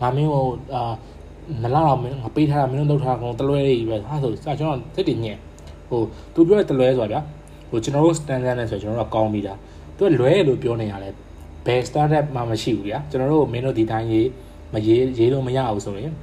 [0.02, 0.92] ငါမင်းဟိုအာ
[1.64, 5.38] နလာတော့မင်းငါပေးထားတာမင်းတို့လောက်ထားကောင်တလွဲလေးပဲဟာဆိုစကျွန်တော်စိတ်တည်ညက်
[5.90, 6.02] ဟို
[6.34, 7.22] သူပြောတဲ့တလွဲဆိုတာဗျာ
[7.70, 9.58] ဟိုကျွန်တော်တို့ standard နဲ့ဆိုကျွန်တော်တို့ကောင်းပြီလား
[9.98, 11.14] သူကလွဲလို့ပြောနေရတယ်
[11.66, 14.28] ဘယ် standard မှမရှိဘူးဗျာကျွန်တော်တို့မင်းတို့ဒီတိုင်းရေး
[14.74, 16.14] မရေးရေးလို့မရအောင်ဆိုရင်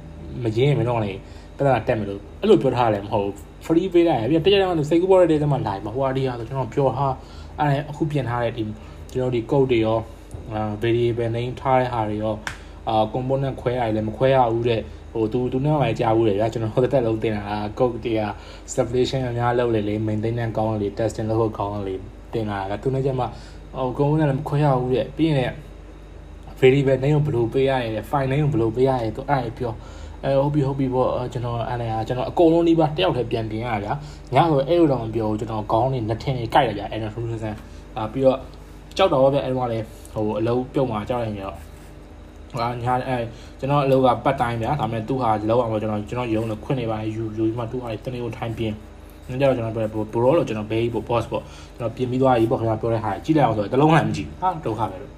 [0.43, 1.19] မရေးရင်မင်းတို့လည်း
[1.57, 3.29] ပြဿနာတက်မယ်လို့အဲ့လိုပြောထားတယ်မဟုတ်
[3.65, 7.07] free ပေးလိုက်ရပြီတကယ်တော့စိတ်ကူးပေါ်တဲ့တဲမှာနိုင်မှာဟိုအဒီဟာဆိုကျွန်တော်ပြောဟာ
[7.59, 8.63] အဲ့အခုပြင်ထားတဲ့ဒီ
[9.11, 9.99] ကျွန်တော်ဒီ code တွေရော
[10.53, 12.35] အာ variable name ထားတဲ့ဟာတွေရော
[12.87, 14.81] အာ component ခွဲရတယ်လည်းမခွဲရဘူးတဲ့
[15.13, 18.21] ဟိုသူသူနဲ့မှကြားဘူးလေဗျာကျွန်တော်ဟိုတက်လုံးတင်တာ code တွေက
[18.71, 21.95] stabilization အများလုပ်လေလေ maintenance ကောင်းလေ testing လုပ်ဖို့ကောင်းလေ
[22.33, 25.53] တင်လာတာသူနဲ့ကျမှဟို component လည်းမခွဲရဘူးတဲ့ပြီးရင်
[26.59, 29.73] variable name ကိုဘယ်လိုပေးရရဲ file name ကိုဘယ်လိုပေးရရဲသူအဲ့ဒါပြော
[30.27, 33.93] အဲဟုတ်ပြီဟုတ်ပြီပေါ့ကျွန်တော်အဲ့ဒါကျွန်တော်အကုန်လုံးဒီပါတယောက်တည်းပြန်တင်ရဗျာ
[34.33, 37.57] ညဆိုအဲ့လိုတော့မပြောဘူးကျွန်တော်ခေါင်းနေနှစ်ထင်းနေကြိုက်ရဗျာအဲ့တော့ထူးထူးဆန်း
[37.97, 38.37] အာပြီးတော့
[38.97, 41.53] ကြောက်တော့ဗျအဲ့တော့လည်းဟိုအလုံးပြုတ်မှာကြောက်ရင်ရော
[42.59, 43.17] ဟာညာအဲ
[43.59, 48.75] ကျွန်တော်အလုပ်ကပတ်တိုင်းဗျာဒါပေမဲ့သူ့ဟာလောက်အောင်ကျွန်တော်ကျွန်တော်ရုံးလို့ခွင့်နေပါယူယူပြီးမှသူ့ဟာတနေ့ကိုထိုင်ပြင်း
[49.29, 51.43] ညကြတော့ကျွန်တော်ပြောဘရိုလို့ကျွန်တော်ဘေးပေါ့ boss ပေါ့
[51.77, 55.11] ကျွန်တော်ပြင်ပြီးသွားပြီပေါ့ခင်ဗျာပြောတဲ့ဟာကြီးလိုက်အောင်ဆိုတော့တလုံးလည်းမကြည့်ဟာဒုက္ခပဲလို့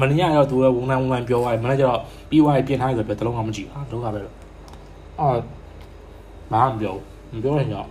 [0.00, 2.00] မနေ့ကတော့သူကဝန်နိုင်ဝန်နိုင်ပြောသွားတယ်မနေ့ကျတော့
[2.30, 4.34] ပြီးသွားရင်ပြင်ထားရဆိုတော့တလုံးကမကြည့်ဟာဒုက္ခပဲလို့
[5.20, 5.28] အာ
[6.52, 6.94] မမပြော
[7.32, 7.88] မပြောရင်တော့ည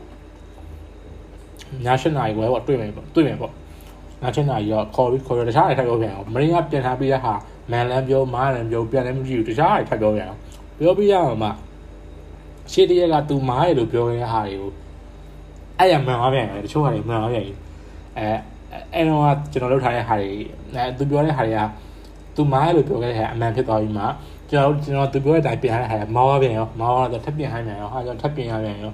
[1.86, 3.54] ၈နာရီပဲပေါ့တွေ့မယ်ပေါ့တွေ့မယ်ပေါ့ည
[4.22, 7.34] ၈နာရီတော့ခေါ်ပြီးခေါ်ရတခြားတွေထပ်ပြောပြန်အောင်မင်းကပြန်ထားပြီးတဲ့ဟာ
[7.72, 10.40] မန်လန်းပြောမားလန်းပြောပြန်လည်းမကြည့်ဘူးတခြားတွေထပ်ပြောပြန်အောင်
[10.80, 11.50] ပြောပြီးရအောင်မှ
[12.72, 14.72] ရှေ့တရက်ကသူမားရလို့ပြောနေတဲ့ဟာတွေကို
[15.80, 17.54] အဲ့ရမှန်သွားပြန်တယ်တချို့ဟာတွေမှန်သွားပြန်ပြီ
[18.18, 18.28] အဲ
[18.94, 20.30] အဲ့တော့ကျွန်တော်လုပ်ထားတဲ့ဟာတွေ
[20.74, 21.60] အဲသူပြောတဲ့ဟာတွေက
[22.36, 24.04] သူမားရလို့ပြောခဲ့တဲ့ဟာအမှန်ဖြစ်သွားပြီးမှ
[24.50, 28.92] ကျွန်တော်ကျွန်တော်သူပြောတဲ့အတိုင်းပြန်ရတဲ့ဟာမောင်းပြန်ရောမောင်းတော့ထပ်ပြန်ဟိုင်းပြန်ရောဟာကျွန်တော်ထပ်ပြန်ရပြန်ရော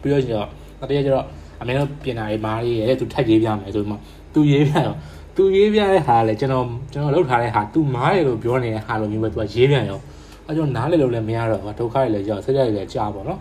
[0.00, 0.48] ပြီးတော့ကျတော့
[0.80, 1.24] တတိယကျတော့
[1.60, 3.94] အမေတို့ပြင်တာတွေမားရေးရဲ့သူထက်ရေးပြမယ်ဆိုမှ
[4.34, 4.96] သူရေးပြတော့
[5.36, 10.00] သူရေးပြတဲ့ဟာလေကျွန်တော်ကျွန်တော်လုပ်ထားတဲ့ဟာသူမားတယ်လို့ပြောနေတဲ့ဟာလိုမျိုးပဲသူကရေးပြန်ရော
[10.46, 13.40] အဲကျွန်တော်နားလေလို့လည်းမရတော့ဒုက္ခတွေလည်းကြောက်ဆက်ကြတွေလည်းကြာပါတော့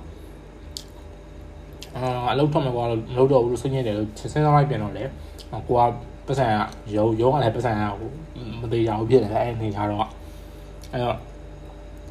[1.97, 5.03] အာအလုပ်ထွက်မှာကတော့မလုပ်တော့ဘူးလို့စဉ်းနေတယ်လို့စဉ်းစားလိုက်ပြန်တော့လေ
[5.67, 5.81] ကိုက
[6.27, 6.47] ပတ်စံ
[6.95, 7.81] ရုံရုံကလည်းပတ်စံက
[8.61, 10.07] မသေးရဘူးဖြစ်တယ်အဲ့အနေထားတော့
[10.91, 11.17] အဲ့တော့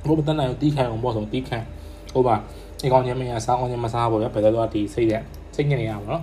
[0.07, 1.59] ဘုဘတန်နိုင်တီးခံအောင်ပေါ့ဆိုတီးခံ
[2.13, 2.35] ဟိုပါ
[2.81, 5.23] ဒီကောင်ချင်းမရစားကောင်ချင်းမစားဘူးဗျဘယ်တော့ဒီစိတ်တဲ့
[5.55, 6.23] စိတ်ညစ်နေရပါတော့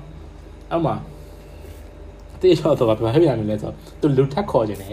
[0.69, 0.95] အဲ့မှာ
[2.41, 4.91] တေးချောတော့ဘာဖြစ်ပြန်လဲဆိုသူလူထက်ခေါ်ခြင်းနဲ့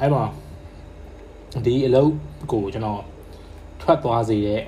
[0.00, 0.24] အဲ့မှာ
[1.66, 2.12] ဒီအလုပ်
[2.52, 3.02] ကိုကျွန်တော်
[3.80, 4.60] ထွက်သွားစေတဲ့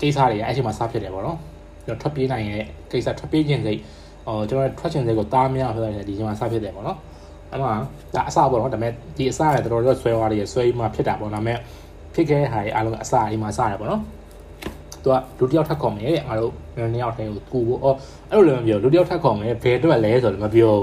[0.00, 1.38] ကိစ္စတွေအဲ့ချိန်မှာစဖြစ်တယ်ပေါ့နော်
[1.86, 3.80] ကျွန်တော်ထွက်ပြေးနိုင်ရဲ့ကိစ္စထွက်ပြေးခြင်းစိတ်
[4.28, 6.98] အော်ကျွန်တော်ထွက်ခြင်းစိတ်ကိုတားများဆိုတဲ့ဒီချိန်မှာစဖြစ်တယ်ပေါ့နော်
[7.50, 7.72] အဲ့မှာ
[8.14, 11.58] ဒါအစပေါ့နော်ဒါပေမဲ့ဒီအစရတော်တော်ဆွဲသွားတယ်ဆွဲပြီးမှဖြစ်တာပေါ့ဒါပေမဲ့
[12.14, 14.02] ဖြစ်ခဲ့တဲ့ဟာတွေအားလုံးအစအိမ်မှာစရတယ်ပေါ့နော်
[15.02, 17.96] သူကလူတယောက်ထပ်ခေါ်မယ်တဲ့ငါတို့နှစ်ယောက်ထဲကိုကူဖို့အော်
[18.30, 20.74] အဲ့လိုလည်းမပြောလူတယောက်ထပ်ခေါ်မယ်ဘယ်အတွက်လဲဆိုတော့မပြော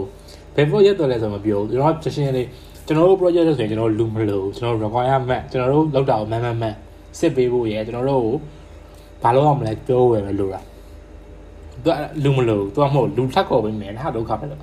[0.55, 2.47] ဘယ် project တော့လဲဆိုတော့မပြောကျွန်တော်ချက်ချင်းလေး
[2.85, 6.75] ကျွန်တော်တို့ project ဆိုရင်ကျွန်တော်လူမလို့ကျွန်တော် requirement ကျွန်တော်တို့လောက်တာကိုမန်မန်မန်
[7.19, 8.27] စစ်ပေးဖို့ရယ်ကျွန်တော်တို့
[9.23, 10.65] ဘာလို့အောင်မလဲပြောဝယ်ပဲလို့လား
[11.85, 14.61] သူကလူမလို့သူကမဟုတ်လူထက်ကော်ပေးမယ်ဟာဒုက္ခပဲလို့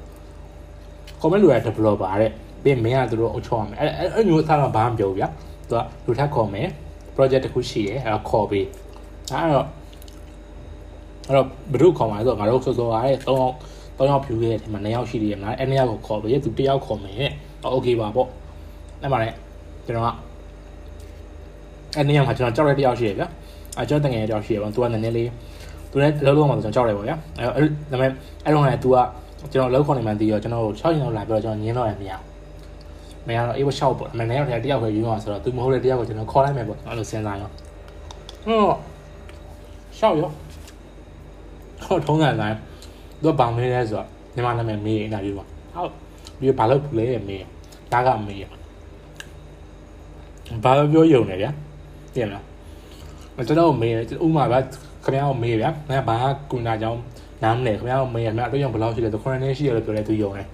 [1.21, 2.33] ကွန်မန့်လူက developer တဲ့
[2.63, 5.29] ပြီးမင်းကသူတို့အချောရမယ်အဲအဲ့မျိုးအစားတော့ဘာမှမပြောဘူးဗျာ
[5.69, 6.69] သူကလူထက်ခေါ်မယ်
[7.17, 8.67] project တစ်ခုရှိတယ်အဲ့တော့ခေါ်ပေး
[9.33, 9.67] အဲ့တော့
[11.26, 13.54] အဲ့တော့ဘယ်လိုခေါ်မှာလဲဆိုတော့ငါတို့စောစောကတဲ့၃ယောက်
[13.99, 17.31] ၃ယောက်ဖြူခဲ့တယ်ဒီမှာ၂ယောက်ရှိတယ်မလားအဲ့၂ယောက်ကိုခေါ်ပေးသူ၁ယောက်ခေါ်မယ်
[17.63, 18.28] ဟုတ် okay ပါပေါ့
[19.02, 19.35] အဲ့မှာလည်း
[19.87, 20.09] ကျွန်တော်က
[21.97, 23.28] အဲ့၂ယောက်မှာကျွန်တော်ကြောက်တဲ့၁ယောက်ရှိတယ်ဗျာ
[23.76, 25.28] အဲ့ကျွန်တော်တငယ်တယောက်ရှိတယ်ဗျာသူကနည်းနည်းလေး
[25.91, 28.11] သူလည်းလုံးလုံးမှာကျွန်တော်ကြောက်တယ်ပေါ့ဗျာအဲ့အဲ့ဒါပေမဲ့
[28.45, 28.97] အဲ့တော့လည်း तू က
[29.53, 32.13] ကျွန်တော်လောက်ခေါ်နေမှန်းသိရောကျွန်တော်ကို6ရင်လောက်လာပြီးတော့ကျွန်တော်ညင်းတော့ရမရ
[33.27, 37.51] မရတော့အေးဝရှောက်ပေါ့မနေ့ရောက်တဲ့တယောက်ပဲယူမှာဆိုတော့ तू မဟုတ်တဲ့တယောက်ကိုကျွန်တော်ခေါ်လိုက်မယ်ပေါ့အဲ့လိုစဉ်းစားရော
[38.47, 38.71] ဟော
[39.99, 40.31] ရှောက်ရော
[41.85, 42.57] ဟောထုံးစံတိုင်း
[43.23, 45.93] သူကဘာမေးလဲဆိုတော့ညီမနာမည်မေးအင်တာဗျူးပါဟုတ်
[46.39, 47.43] ပြီးဘာလို့လဲမေး
[47.93, 48.41] ဒါကမေး
[50.65, 51.51] ဘာလို့ပြောယုံနေဗျာ
[52.15, 52.45] သိရမလား
[53.49, 53.93] ကျွန်တော်မေး
[54.25, 54.61] ဥမာဗျာ
[55.04, 56.17] ခင်ဗျားကိုမေးဗျာငါဘာ
[56.50, 57.00] ကူနာကြောင်း
[57.43, 60.47] နားမလဲခင်ဗျားကိုမေးရမြအတွက်ရောဘယ်လောက်ရှိလဲဆို9နှစ်ရှိရလို့ပြောတယ်သူယုံတယ်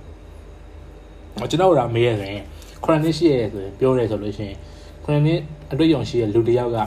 [1.51, 2.39] ကျွန်တော်ကမေးရတယ်
[2.85, 4.57] 9နှစ်ရှိရဆိုရင်ပြောတယ်ဆိုလို့ရှိရင်
[5.05, 5.41] 9နှစ်
[5.73, 6.79] အတွက်ရောရှိရလူတစ်ယောက်က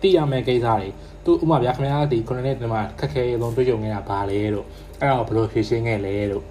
[0.00, 0.88] သိရမယ့်ကိစ္စတွေ
[1.24, 4.66] သူဥမာဗျာခင်ဗျားဒီ9နှစ်ဒီမှာခက်ခဲဆုံးတွေ့ကြုံနေတာဘာလဲလို့
[5.00, 6.44] အဲ့တော့ဘယ်လိုဖြေရှင်းခဲ့လဲလို့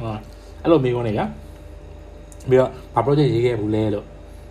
[0.00, 0.18] ဟုတ်
[0.62, 1.26] အဲ့လိုမေးခွန်းနေဗျာ
[2.50, 4.04] ပြီးတော့ဘာ project ရေးခဲ့ဘူးလဲလို့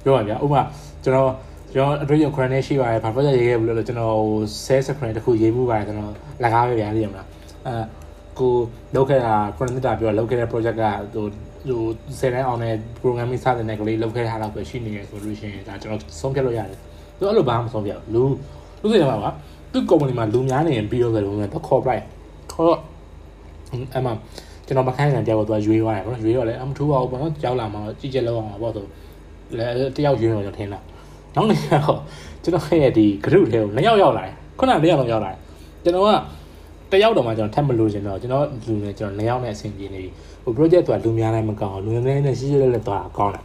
[0.03, 0.61] ပြောပါဗျာဥမာ
[1.03, 1.31] ကျွန်တော်
[1.73, 7.27] ကျွန်တော်အတွေ့အကြုံ credit ရှိပါတယ်ဘာ project ရေးခဲ့ဘူးလဲလို့ကျွန်တော်ဟို sales credit တခုရေးမှုပါတယ်ကျွန်တော်လကားပဲဗျာသိရမလား
[7.67, 7.75] အဲ
[8.39, 8.53] ကို
[8.95, 11.25] လုပ်ခဲ့တာ credit တာပြောလုပ်ခဲ့တဲ့ project ကဟို
[11.67, 11.81] ဟို
[12.19, 16.79] ဆယ်တန်းအောင်တဲ့ programming စတဲ့နယ်ကလေးလုပ်ခဲ့တာတော့ပဲရှိနေရဆိုလို့ရှိရင်ဒါကျွန်တော်ဆုံးဖြတ်လို့ရတယ်
[17.17, 18.23] သူအဲ့လိုဘာမှမဆုံးဖြတ်ဘူးလူ
[18.81, 19.29] လူစိတ်ရမှာပါ
[19.73, 22.03] သူ company မှာလူများနေရင်ပြီးတော့ဆိုလို့တော့ခေါ်ပလိုက်
[22.53, 22.75] ခေါ်
[23.93, 24.13] အဲ့မှာ
[24.65, 28.85] ကျွန်တော်မခိုင်းနိုင်တယောက်တော့ရွေးသွားတယ်ပေါ့နော်ရွေးတော့လည်းအမထူးပါဘူးပေါ့နော်ကြောက်လာမှာကြည့်ချက်လောက်အောင်ပါပေါ့ဆို
[29.57, 30.83] လဲတယောက်ရွေးတော့ကျွန်တော်ထင်လား
[31.35, 31.97] နောက်နေ့တော့
[32.43, 35.37] ကျွန်တော်ရဲ့ဒီ group ထဲကိုနှစ်ယောက်ရောက်လာတယ်ခုနကတစ်ယောက်တော့ရောက်လာတယ်
[35.83, 36.05] ကျွန်တော်
[36.91, 40.09] ကတယောက်တော့မှကျွန်တော်ထပ်မလို့ရှင်တော့ကျွန်တော်လူနဲ့ကျွန်တော်နှစ်ယောက်နဲ့အဆင်ပြေနေပြီ
[40.43, 43.43] ဟို project ကလူများတိုင်းမကောင်းလူများနဲ့ရှိရှိလေးလေးသွားတာကောင်းတယ်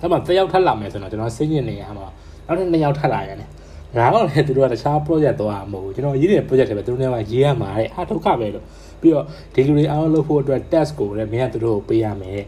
[0.00, 2.06] အဲ့မှာတယောက်ထပ်လာမယ်ဆိုတော့ကျွန်တော်စိတ်ညစ်နေရမှာ
[2.46, 3.48] နောက်ထပ်နှစ်ယောက်ထပ်လာရတယ်
[3.96, 8.64] ဒါတော့လေသူတို့ကတခြား project တော့မဟုတ်ဘူးကျွန်တော်ရေးတဲ့ project တွေပဲသူတို့ကရေးရမှာတဲ့ဟာဒုက္ခပဲလို့
[9.00, 12.42] ပြီးတော့ဒီလူတွေအားလုံးလုပ်ဖို့အတွက် test ကိုလည်းမင်းကသူတို့ကိုပေးရမယ်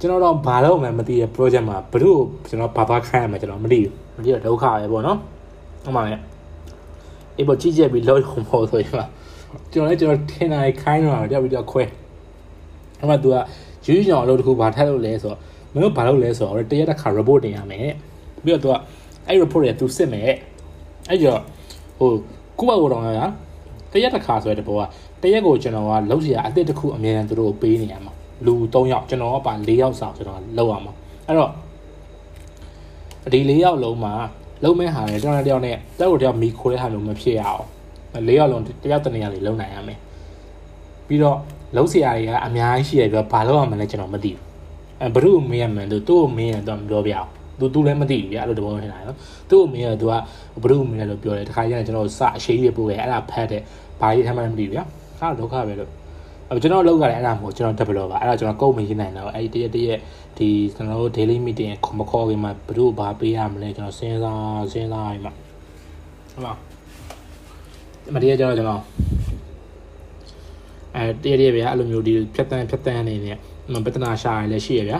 [0.00, 5.18] ကျွန်တော်တော့ဘာလို့မှမသိတဲ့ project မှာဘလို့ကျွန်တော်ဘာဘာခိုင်းရမှာကျွန်တော်မသိဘူးမသိတော့ဒုက္ခပဲပေါ့နော်
[5.84, 6.20] ဟုတ်ပါရဲ့
[7.36, 9.04] အေးပေါ့ကြည့်ကြပြီးလောက်ခုံဖို့ဆိုရင်ပါ
[9.72, 11.82] ကျွန်တော်လည်းကျွန်တော်ထင်တာခိုင်းတော့တယောက်ပြီးတယောက်ခွဲ
[12.98, 13.36] အဲ့မှာ तू က
[13.86, 15.38] ယူးချောင်အလုပ်တစ်ခုဘာထက်လို့လဲဆိုတော့
[15.72, 17.88] မင်းတို့ဘာလုပ်လဲဆိုတော့တရက်တစ်ခါ report တင်ရမယ်
[18.44, 18.74] ပြီးတော့ तू က
[19.28, 20.30] အဲ့ report တွေ तू စစ်မယ်
[21.08, 21.36] အဲ့ကြော
[21.98, 22.10] ဟို
[22.58, 23.08] ကုဘကိုတော့က
[23.92, 24.82] တရက်တစ်ခါဆိုတဲ့ဘောက
[25.22, 28.12] တရက်ကိုကျွန်တော်ကလုံးစီရအသစ်တစ်ခုအမြဲတမ်းသူတို့ပေးနေရမှာ
[28.45, 30.93] လူ3ယောက်ကျွန်တော်ကပါ4ယောက်စာကျွန်တော်လောက်ရမှာ
[31.27, 31.51] အဲ့တော့
[33.33, 34.13] ဒီ4ယောက်လုံးမှာ
[34.63, 37.65] လုံးမဲဟာတယ်ကျွန်တော်တယောက်နဲ့တက်ကိုတယောက်မီခိုးတဲ့ဟာမျိုးမဖြစ်ရအောင်
[38.27, 39.99] 4ယောက်လုံးတယောက်တနေရာလေးလုံနိုင်ရမယ်
[41.07, 41.37] ပြီးတော့
[41.75, 44.43] လုံးစီရတွေကအများကြီးရှိရပြီးတော့ဘာလို့ရမလဲကျွန်တော်မသိဘူး
[45.01, 49.15] အဲဘရုမင်းရမှန်သူသူ့ကိုမင်းရတော့မပြောပြအောင်သူသူလည်းမသိဘူးဗျအဲ့လိုတဘောဖြစ်လာရော
[49.49, 50.13] သူ့ကိုမင်းရသူက
[50.63, 53.61] ဘရုမင်းရလို့ပြောတယ်တခါကျရင်ကျွန်တော်စအရှိကြီးပို့ခဲ့အဲ့ဒါဖတ်တဲ့
[53.99, 54.79] ဘာကြီးထမ်းမှမသိဘူးဗျ
[55.19, 55.98] ဟာဒုက္ခပဲလို့အဲ့
[56.51, 59.99] ကျွန်တော်လောက်ကလည်းအဲ့ဒါမဟုတ်ကျွန်တော် developer အဲ့ဒါကျွန်တော်ကုတ်မရင်းနိုင်တော့အဲ့ဒီတရက်တရက်
[60.37, 65.33] ဒီကျွန်တော်တို့ daily meeting ခေါ်မခေါ်ခင်မှာဘရုဘာပေးရမလဲကျွန်တော်စဉ်းစားစဉ်းစားရမှာ
[66.31, 66.57] ဟုတ်လား
[68.13, 68.81] မတရားကြတော့ကျွန်တော်
[70.95, 73.31] အဲတရရဗျာအဲ့လိုမျိုးဒီဖြတ်တန်းဖြတ်တန်းနေနေ
[73.85, 74.99] ပြဿနာရှာရလည်းရှိရဗျာ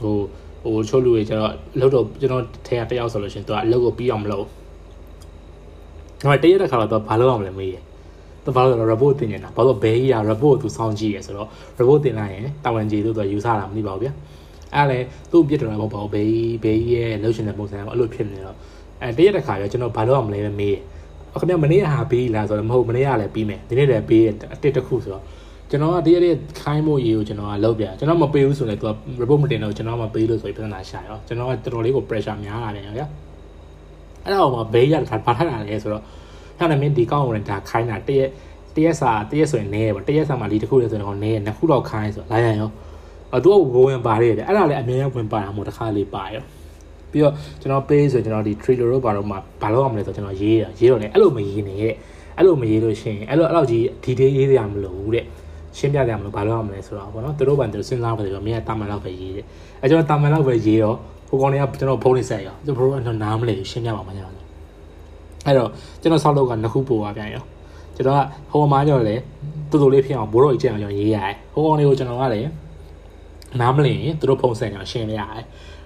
[0.00, 0.16] ဟို
[0.62, 4.48] ဟိုဟိုချို့လူတွေကျတော့အလုပ်တော့ကျွန်တော်ထဲကတယောက်ဆိုလို့ရှင်သူကအလုပ်ကိုပြီးအောင်မလုပ်ဒါ
[6.20, 7.95] ပေမဲ့တရက်တစ်ခါတော့ဘာလုပ်အောင်လဲမေးရသူ
[8.56, 14.12] ဘာလို့လဲ report တင်နေတာဘာလို့ဘဲကြီးက report သူစောင့်ကြည့်ရဆိုတော့ report တင်လိုက်ရင်တာဝန်ကြီးသူတော့ယူဆတာမသိပါဘူးဗျာ
[14.74, 14.98] အဲ့လေ
[15.30, 18.56] သူ့ပြစ်တယ်တော့ဘာဘဲကြီးဘဲကြီးရဲ့လှုပ်ရှင်တဲ့ပုံစံကအဲ့လိုဖြစ်နေတော့
[19.02, 20.76] အဲတရက်တစ်ခါရောကျွန်တော်ဘာလုပ်အောင်လဲမေး
[21.34, 24.22] ရခင်ဗျမနေ့ကဟာပြီးလားဆိုတော့မဟုတ်မနေ့ကလည်းပြီးမယ်ဒီနေ့လည်းပြီး
[24.54, 25.22] အတစ်တစ်ခုဆိုတော့
[25.70, 33.06] ကျွန်တော်ကတရက်တည်းခိုင်းဖို့ရေးကိုကျွန်တော်ကလုပ်ပြကျွန်တော်မပေးဘူးဆိုရင်သူက report မတင်တော့ကျွန်တော်မပေးလို့ဆိုပြီးပြဿနာရှာရောကျွန်တော်ကတော်တော်လေးကို pressure များလာတယ်ဗျာ
[34.24, 36.02] အဲ့တော့မှဘေးရတာဘာထတာလဲဆိုတော့
[36.58, 38.28] ဟာလည်းမင်းဒီကောင်းဝင်ဒါခိုင်းတာတရက်
[38.76, 42.70] တရက်စာတရက်ဆိုရင်နည်းပေါ့တရက်စာမှာဒီတစ်ခုလေးဆိုရင်တော့နည်းနှစ်ခုတော့ခိုင်းဆိုလာရရော
[43.34, 46.42] အတူကဝင်ပါရတယ်ဗျအဲ့ဒါလည်းအမြဲတမ်းဝင်ပါတာမို့တစ်ခါလေးပါရော
[47.10, 51.76] ပြီးတော့ကျွန်တော် page ဆိုကျွန်တော်ဒီ trailer တို့ဘာလို့မှဘာလို့ရမလဲဆိုကျွန်တော်ရေးရရေးတော့လေအဲ့လိုမရေးနဲ့
[52.36, 55.24] အဲ့လိုမရေးလို့ရှိရင်အဲ့လိုအဲ့လောက်ကြီး detail ရေးရမလို့တဲ့
[55.78, 59.44] ရှင်းပြကြမလို့ဘာလို့ရမလဲဆိုတော့ဗောနော်သူတို့ဘာသူစဉ်းစားပါတယ်ဆိုတော့မင်းကတာမန်လောက်ပဲရေးတယ်
[59.82, 60.96] အဲကျွန်တော်တာမန်လောက်ပဲရေးတော့
[61.28, 64.35] ဟိုကောင်တွေကကျွန်တော်ဖုန်းနေဆက်ရောသူဘရိုကတော့နားမလဲရှင်းပြပါမှညာ
[65.45, 65.69] အဲ့တော့
[66.01, 67.43] ကျွန်တော်ဆောက်လောက်ကနှစ်ခုပို့ပါပြန်ရော
[67.95, 69.15] ကျွန်တော်ကဟိုမှာကြော်လေ
[69.69, 72.49] တူတူလေးဖြစ်အောင်ဘိုးတော်ကြီးကြံအောင်ကျွန်တော်ရေးရတယ်ဟိုကောင်တွေကိုကျွန်တော်ကလည်း
[73.59, 75.45] နားမလင်သူတို့ဖုန်းဆက်ကြအောင်ရှင်းပြရတယ်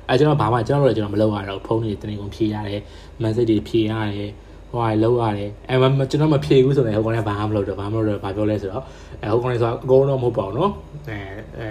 [0.09, 2.81] အဲကျွန်တော်ဘာမှကျွန်တော်တို့လည်းကျွန်တော်မလုပ်ရတော့ဖုန်းတွေတင်ကုန်ဖြေရတယ်
[3.21, 4.31] message တွေဖြေရတယ်
[4.69, 5.75] ဟိုဟာလောက်ရတယ်အဲ
[6.11, 8.83] ကျွန်တော်မဖြေဘူးဆိုရင်ဟိုကောင်ကဘာမှမလုပ်တော့ဘာမှမလုပ်တော့ဘာပြောလဲဆိုတော့
[9.23, 10.71] အဲဟိုကောင်လေးဆိုတော့အကုန်လုံးမဟုတ်ပါဘူးเนาะ
[11.09, 11.17] အဲ
[11.57, 11.67] အဲ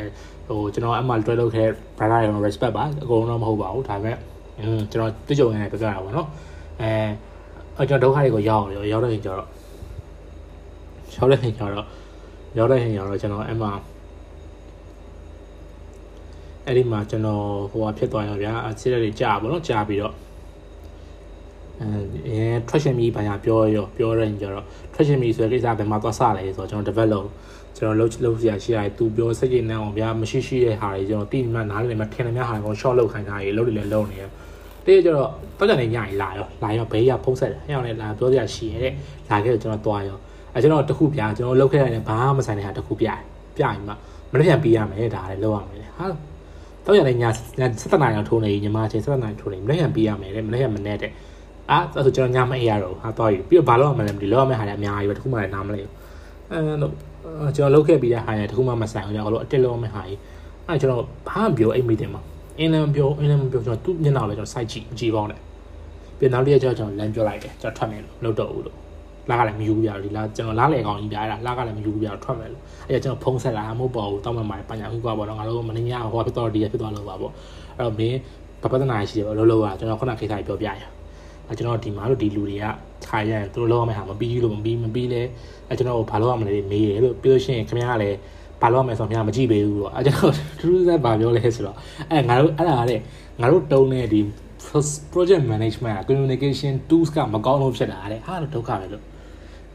[0.48, 4.16] ဟိုကျွန်တော်အမှတွဲလုပ်ခဲ့ brother ရော respect ပါအကုန်လုံးမဟုတ်ပါဘူးဒါပေမဲ့
[4.60, 6.26] อืมကျွန်တော်တွေ့ကြုံရတဲ့ပြပြတာပေါ့เนาะ
[6.82, 6.92] အဲ
[7.81, 9.49] အကျွန်တော်ဒုက္ခတွေကိုရောက်ရောရောက်တဲ့ချိန်ကျတော့
[11.15, 11.85] ရောက်တဲ့ချိန်ကျတော့
[12.57, 13.69] ရောက်တဲ့ချိန်ကျတော့ကျွန်တော်အမှ
[16.65, 20.13] အဲ့ဒီမှာကျွန်တော်ဟိုဟာဖြစ်သွားရောဗျာအစစ်တွေကြာပါတော့ကြာပြီးတော့
[21.81, 27.25] အဲ traction မီဘာညာပြောရောပြောရရင်ကျတော့ traction မီဆိုတဲ့ကိစ္စဘယ်မှာသွားစလဲဆိုတော့ကျွန်တော် develop
[27.77, 34.48] ကျွန်တော်လုပ်လုပ်ရရှိရတယ်သူပြောစိတ်ကြီးနှံအောင်ဗျာမရှိရှိတဲ့ဟာတွေကျွန်တော်တိမှနားလည်မှထင်တယ်များဟာကို short လုပ်ခိုင်းတာတွေလုပ်တယ်လည်းလုပ်နေရတဲ့
[35.05, 38.93] ကျတော့တော့ကြနေညရင်လာရောလာရောဘေးရဖုံးဆက်တယ်အဲ့အောင်လည်းလာပြောစရာရှိရတဲ့
[39.29, 40.17] လာခဲ့တော့ကျွန်တော်သွားရော
[40.53, 43.07] အဲကျွန်တော်တခုပြကျွန်တော်လုပ်ခဲ့ရတယ်ဘာမှမဆိုင်တဲ့ဟာတခုပြ
[43.57, 43.93] ပြရင်မှ
[44.31, 46.05] မနေ့ပြန်ပြီးရမယ်ဒါလည်းလုပ်ရမယ်ဟာ
[46.85, 47.59] တော့ရတဲ့ည7
[48.01, 51.11] နာရီထိုးနေညီမချင်း7နာရီထိုးနေမနေ့ပြန်ပြီးရမယ်တဲ့မနေ့ကမနေ့တဲ့
[51.71, 60.19] အာဆိုကျွန်တော်ညမအေးရတော့ဟာတော့ပြီးတော့ဘာလို့မလဲမသိလောက်ရမယ့်ဟာလည်းအများကြီးပဲတခုမှလည်းနားမလဲအဲကျွန်တော်လုပ်ခဲ့ပြီးတဲ့ဟာလည်းတခုမှမဆိုင်ဘူးကျွန်တော်တို့အတက်လုံးမယ့်ဟာကြီး
[60.67, 62.21] အဲကျွန်တော်ဘာမှပြောအိမ်မိတယ်မှာ
[62.59, 65.41] အင်းလည်းမပြောအင်းလည်းမပြောကျွန်တော်သူ့မျက်နှာလည်းကျွန်တော်စိုက်ကြည့်ကြည့်ပေါင်းတယ်
[66.19, 68.77] ပြန်နောက်တစ်ရက်ကျတော့ကျွန်တော်လမ်းပြောလိုက်တယ်ကျွန်တော်ထွက်မယ်လို့လုပ်တော့ဦးလို့
[69.29, 77.31] လာကလည်းမယူဘူးပြဒီလာကျွန်တော်လာလေကောင်းကြီးပြအဲ့ဒါလာကလည်းမယူဘူးပြထွက်မယ်လို့အဲ့ကျွန်တော်ဖုံးဆက်လာမဟုတ်ပါဘူးတောင်းမှမှာပညာခုကပေါ့နော်ငါတို့မင်းညဟိုဖြစ်တော့ဒီရဖြစ်သွားလို့ပါပေါ့
[77.77, 78.17] အဲ့တော့မင်း
[78.61, 80.71] ပပဒနာရှိတယ်ပေါ့လုံးလုံးကကျွန်တော်ခုနခိထားပြောပြရ
[81.47, 82.65] အဲကျွန်တော်ဒီမှာလို့ဒီလူတွေက
[83.07, 85.21] ခါရရင်သူတို့လောက်ရမယ့်ဟာမပြီးလို့မပြီးမပြီးလဲ
[85.69, 88.17] အဲကျွန်တော်ဘာလို့ရမလဲမေးတယ်လို့ပြောရှင်ခင်ဗျားကလည်း
[88.61, 91.75] ဘာလို့ရမလဲဆိုတော့ခင်ဗျားမကြည့်ပေးဘူးတော့အဲကျွန်တော်ထူးထူးဆန်းဘာပြောလဲဆိုတော့
[92.11, 92.99] အဲငါတို့အဲ့ဒါတဲ့
[93.41, 94.19] ငါတို့တုံးတဲ့ဒီ
[95.13, 99.03] project management communication tools ကမကောင်းလို့ဖြစ်တာတဲ့ဟာတော့ဒုက္ခပဲလို့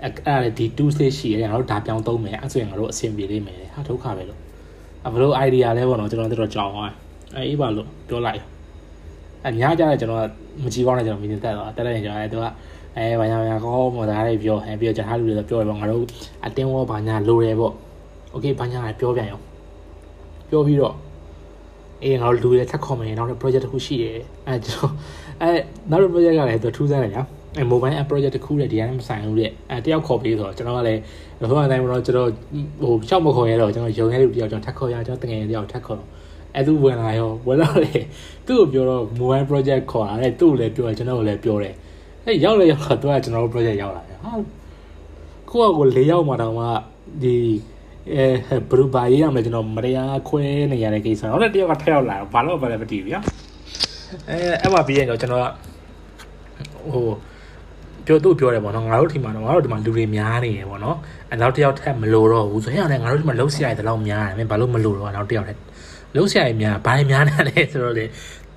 [0.03, 4.41] အဲ့အဲ့ဒါဒီ tools လေးရှိရတယ်ငါတို့ဒါပြောင်းသုံးမယ်အဲ့ဆိုရင်ငါတို့အဆင်ပြေလိမ့်မယ်ဟာဒုက္ခပဲလို့
[5.07, 6.93] အဘလို့ idea လဲပေါ့နော်ကျွန်တော်တို့တော့ကြောင်သွား
[7.35, 8.41] အဲအေးပါလို့ပြောလိုက်
[9.47, 10.23] အများကြတဲ့ကျွန်တော်
[10.65, 12.45] မကြည့်ကောင်းတဲ့ကျွန်တော်မီတင်တက်သွားတက်တဲ့ကျွန်တော်အဲသူက
[12.97, 16.03] အဲဘာညာဘာကောမသားတွေပြောအဲပြီးတော့ကျွန်တော်လူတွေပြောတယ်ပေါ့ငါတို့
[16.47, 17.75] အတင်းဝဘာညာလိုတယ်ပေါ့
[18.34, 19.40] โอเคဘာညာပြောပြန်ရော
[20.50, 20.96] ပြောပြီးတော့
[22.04, 24.94] အေးငါတို့လူတွေထပ်ခေါ်မယ်နောက်တစ် project တစ်ခုရှိတယ်အဲကျွန်တော်
[25.42, 25.52] အဲ
[25.92, 27.24] နောက်တစ် project ကလည်းသူထူးဆန်းတယ်ညာ
[27.58, 31.02] အဲ mobile app project တစ်ခုနဲ့ဒီတိုင်းမဆိုင်ဘူးတဲ့အဲတယောက်ခေါ်ပြီးဆိုတော့ကျွန်တော်ကလည်း
[31.50, 32.30] ဟိုအတိုင်းတော့ကျွန်တော်
[32.82, 36.10] ဟိုရှောက်မခေါ်ရတော့ကျွန်တော်ရုံရဲလူတယောက်ကျွန်တော်ထပ်ခေါ်ရကျွန်တော်တကယ်တယောက်ထပ်ခေါ်တော့
[36.56, 37.92] အဲ့သူဝင်လာရောဝင်လာလေ
[38.48, 41.74] သူ့ကိုပြောတော့ mobile project ခေါ်တာလေသူ့ကိုလည်းပြောတယ်ကျွန်တော်ကိုလည်းပြောတယ်
[42.26, 44.32] အဲ့ရောက်လေရောက်တော့သူကကျွန်တော်တို့ project ရောက်လာတယ်ဟာ
[45.50, 46.66] ကိုကကို၄ရောက်မှတော့မှ
[47.22, 47.36] ဒီ
[48.13, 53.21] အဲဘရူဘာရေးရမယ်ကျွန်တော်မတရားခွဲနေရတဲ့ကိစ္စတော့လည်းတယောက်ကထက်ရောက်လာတော့ဘာလို့ဘာလဲမသိဘူးဗျာ
[54.29, 55.47] အဲအဲ့မှာပြီးရင်တော့ကျွန်တော်က
[56.93, 57.07] ဟို
[58.07, 60.97] ပြောသူ့ပြောတယ်ပေါ့နော်ငါတို့ဒီမှာတော့ငါတို့ဒီမှာလူတွေများနေတယ်ပေါ့နော်
[61.31, 65.59] အဲနောက်တစ်ယောက်ထက်မလိုတော့ဘူးဆိုရင်လည်းငါတို့ဒီမှာလှုပ်ရှားရတဲ့လောက်များတယ်မင်းဘာလို့မလိုတော့နောက်တစ်ယောက်ထက်
[66.17, 68.05] လုံးဆရာကြီးများဘာတွေများနေလဲဆိုတော့လေ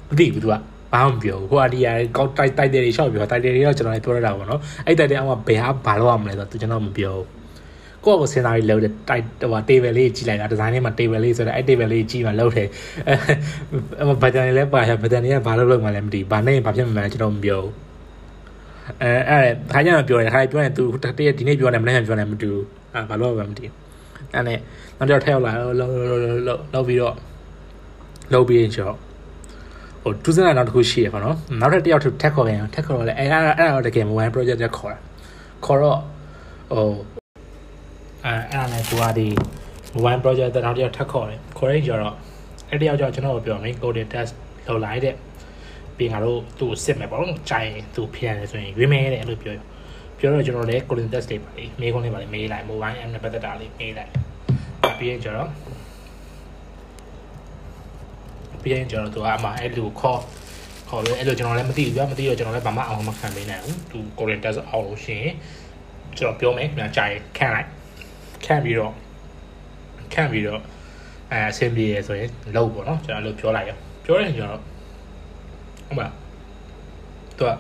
[0.10, 0.54] မသိဘူးသူက
[0.94, 7.37] ဘာမှမပြောဘူးဟိုအဒီယာကောက်တိုက်တိုက်တယ်တွေရှောက်ပြောတိုက်တယ်တွေတော့ကျွန်တော်လည်းပြောရတာပေါ့နော်အဲ့တိုက်တယ်အောင်ကဘယ်ဟာဘာလို့ရမလဲဆိုတော့သူကျွန်တော်မပြောဘူး
[8.08, 12.68] ကိုယ့်ကိုစဉ်းစားပြီးလုပ်တယ်တိုက်ဟို table လေးကြည့်လိုက်တာ design လေးမှာ table လေးဆိုတော့အဲ့ table လေးကြည့်မှလုပ်တယ်
[14.00, 17.74] အဲဘတ်တန်လေးလည်းပါရဘတ်တန်လေးကဘာလို့လုပ်မှလည်းမသိဘူးဘာနဲ့ဘာဖြစ်မှန်းကျွန်တော်မပြောဘူး
[19.02, 23.74] အဲအဲ့ခါကျမှပြောတယ်ခါပြောရင် तू တရက်ဒီနေ့ပြောတယ်မနေ့ကပြောတယ်မတူဘူးအဲဘာလို့လဲမသိဘူး
[24.34, 24.60] အဲ့နဲ့
[24.98, 27.16] နောက်တော့ထည့်ရောက်လာလောက်လောက်လောက်ပြီးတော့
[28.34, 28.94] လောက်ပြီးရင်ကျော်
[30.04, 35.00] ဟိုသူစနာနောက်တစ်ခုရှိရပါတော့နောက်ထပ်တစ်ယောက်ထက်ခေါ်ရင်ထက်ခေါ်တော့လဲအဲ့အဲ့အဲ့တော့တကယ် mobile project ခေါ်တာ
[35.66, 35.98] ခေါ်တော့
[36.72, 37.17] ဟို
[38.26, 39.28] အဲအဲ့ဒါနဲ့သူကဒီ
[39.96, 42.16] mobile project တဲ့နောက်တစ်ယောက်ထက်ခေါ်တယ်ခေါ်ရင်ကျော်တော့
[42.70, 44.32] အဲ့တယောက်ကျော်ကျွန်တော်ပြောမယ် coding test
[44.68, 45.16] လုပ်လိုက်တဲ့
[45.98, 49.54] ပြီးငါတို့သူ့စစ်မယ်ပေါ့နော်ကြိုင်သူဖျက်တယ်ဆိုရင်ရွေးမယ်တဲ့အဲ့လိုပြော
[50.20, 54.12] ပြောတော့ကျွန်တော်လည်း coding test တွေပါလေမေးခွန်းလေးပါလေမေးလိုက် mobile app နဲ့ပတ်သက်တာလေးမေးလိုက်
[54.98, 55.50] ပြီးရင်ကျတော့
[58.62, 60.22] ပြီးရင်ကျတော့သူကအမှအဲ့လူခေါ်
[60.90, 65.34] ခေါ်လို့အဲ့လိုကျွန်တော်လည်းမသိဘူးပြမသိတော့ကျွန်တော်လည်းဘာမှအောင်မခံပေးနိုင်ဘူးသူ Korean test အောင်လို့ရှိရင်
[66.18, 67.68] ကျွန်တော်ပြောမယ်ခင်ဗျာကြာရင်ခံလိုက်
[68.45, 68.93] ခံပြီးတော့
[70.15, 70.61] ခံပြီးတော့
[71.33, 74.61] အဲအဆင်ပြေရဆိုရင်လုပ်ပေါ့နော်ကျွန်တော်လို့ပြောလိုက်ရောပြောရင်ကျတော့
[75.87, 76.07] ဟုတ်ပါ
[77.39, 77.51] သူက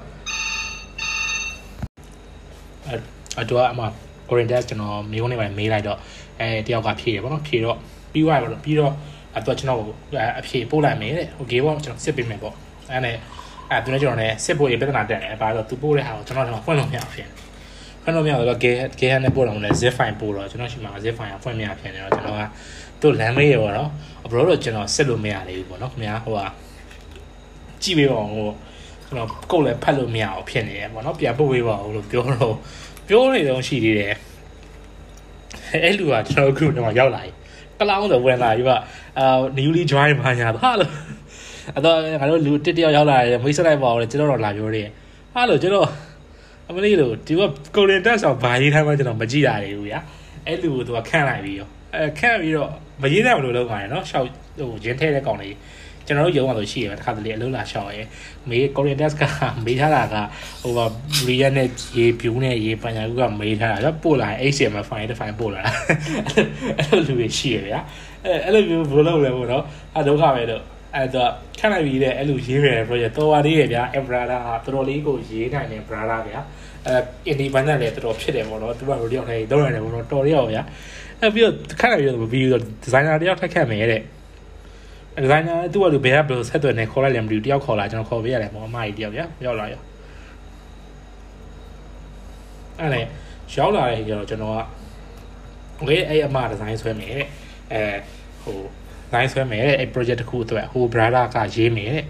[2.87, 2.95] အဲ
[3.41, 3.85] အတူအမှ
[4.29, 5.99] Korean test ကျွန်တော်မျိုးနေပါမေးလိုက်တော့
[6.41, 7.77] အဲတယောက်ကဖြေတယ်ပေါ့နော်ဖြေတော့
[8.13, 8.93] ပြီးသွားပြီပေါ့ပြီးတော့
[9.35, 9.79] အဲ့တော့ကျွန်တော်
[10.39, 12.55] အဖြေပို့လိုက်မယ်တဲ့โอเคပေါ့ကျွန်တော်စစ်ပေးမယ်ပေါ့
[12.91, 13.17] အဲ့နဲ့
[13.71, 17.29] အဲ့သူနဲ့ကျွန်တော်လည်းစစ်ဖို့ရပြဿနာတက်တယ်ဘာလို့သူပို့တဲ့ဟာကိုကျွန်တော်ကျွန်တော်ဖွင့်လို့မရဖြစ်
[18.08, 22.42] ဖွင့်လို့မရတော့ gay gay နဲ့ပို့တော့လည်း zip file ပို့တော့ကျွန်တော်ရှိမှာ zip file ဖွင့်မရဖြစ်နေတော့ကျွန်တော်က
[23.02, 23.90] သူ့လမ်းမေးရပေါ့နော်
[24.26, 26.40] အဘရောတော့ကျွန်တော်စစ်လို့မရသေးဘူးပေါ့နော်ခင်ဗျာဟိုက
[27.82, 28.50] ကြည့်ပေးပါဦးဟို
[29.06, 32.56] ကျွန်တော်ကုတ်လည်းဖတ်လို့မရအောင်ဖြစ်နေတယ်ပေါ့နော်ပြန်ပို့ပေးပါဦးလို့ပြောတော့
[33.08, 34.14] ပြောနေတော့ရှိသေးတယ်
[35.84, 37.32] အဲ့လူကကျွန်တော် group ထဲမှာရောက်လာပြီ
[37.80, 38.72] ကလောင်းဆိုဝင်လာပြီက
[39.20, 40.92] အာ newly join ဘာညာဟာလို့
[41.74, 44.88] အဲ့တော့ငါတို့လူတစ်တယောက်ရောက်လာတယ်မိတ်ဆက်လိုက်ပါဦးလေကျွန်တော်တော့လာပြောတယ်
[45.34, 45.88] ဟာလို့ကျွန်တော်
[46.70, 47.42] အမလေးလို့ဒီက
[47.76, 50.00] ကိုရင်တက်ဆောင်ဘာရေးထားမှကျွန်တော်မကြည့်ရသေးဘူးဗျာ
[50.46, 54.26] အဲ့လူကိုသူကခန့်လိုက်ပြီးရောအဲခန့်ပြီးတော့မရေးနိုင်ဘူးလို့လုပ်ပါရနော်ရှောက်
[54.58, 55.56] ဟိုရင်းထဲတဲ့ကောင်လေး
[56.06, 58.04] ကျွန်တော်တို့ရုံးအောင်ဆိုရှိရတခါတလေအလုံးလာရှောက်ရဲ
[58.50, 59.24] မေး Korean desk က
[59.66, 60.16] မေးထားတာက
[60.62, 60.80] ဟိုက
[61.28, 65.62] React နဲ့ရေး view နဲ့ရေးပညာကူကမေးထားတာတော့ပို့လာ HTML file တစ် file ပို့လာ
[66.78, 67.80] အဲ့လိုလူတွေရှိရဗျာ
[68.26, 69.64] အဲ့အဲ့လိုမျိုးဘယ်လိုလဲပေါ့နော်
[69.96, 70.64] အဲဒုက္ခပဲတော့
[70.96, 76.40] အဲ့တော့ခဏပြီးတဲ့အဲ့လိုရေးရတဲ့ project တော်ပါသေးရဲ့ဗျာ Ebrada ဟာတော်တော်လေးကိုရေးနိုင်တယ် Brada ဗျာ
[76.88, 80.62] အဲ independent လည်းတော်တော်ဖြစ်တယ်ပေါ့နော်သူကတို့တယောက်တည်းသုံးရတယ်ပေါ့နော်တော်ရရောဗျာ
[81.22, 84.02] အဲ့ပြီးတော့ခဏပြီးတော့ video designer တယောက်ထပ်ခတ်မယ်တဲ့
[85.24, 89.82] designer သူကလူဘယ်ကဘယ်လိုဆက်သွယ်နေခေါ်လိုက်လဲမသိဘူးတယောက်ခေါ်လာကျွန်တော်ခေါ်ပေးရတယ်ပေါ့အမကြီးတယောက်ဗျာရောက်လာရော
[92.80, 93.02] အဲ့လေ
[93.56, 94.60] ရောက်လာတဲ့အခါကျတော့ကျွန်တော်က
[95.80, 97.28] okay အဲ့အမ design ဆွဲမယ်တဲ့
[97.72, 97.82] အဲ
[98.44, 98.60] ဟို
[99.14, 102.06] ဒီဇိုင်းဆွဲမယ်တဲ့အဲ့ project တစ်ခုအတွက်ဟို brother ကရေးမယ်တဲ့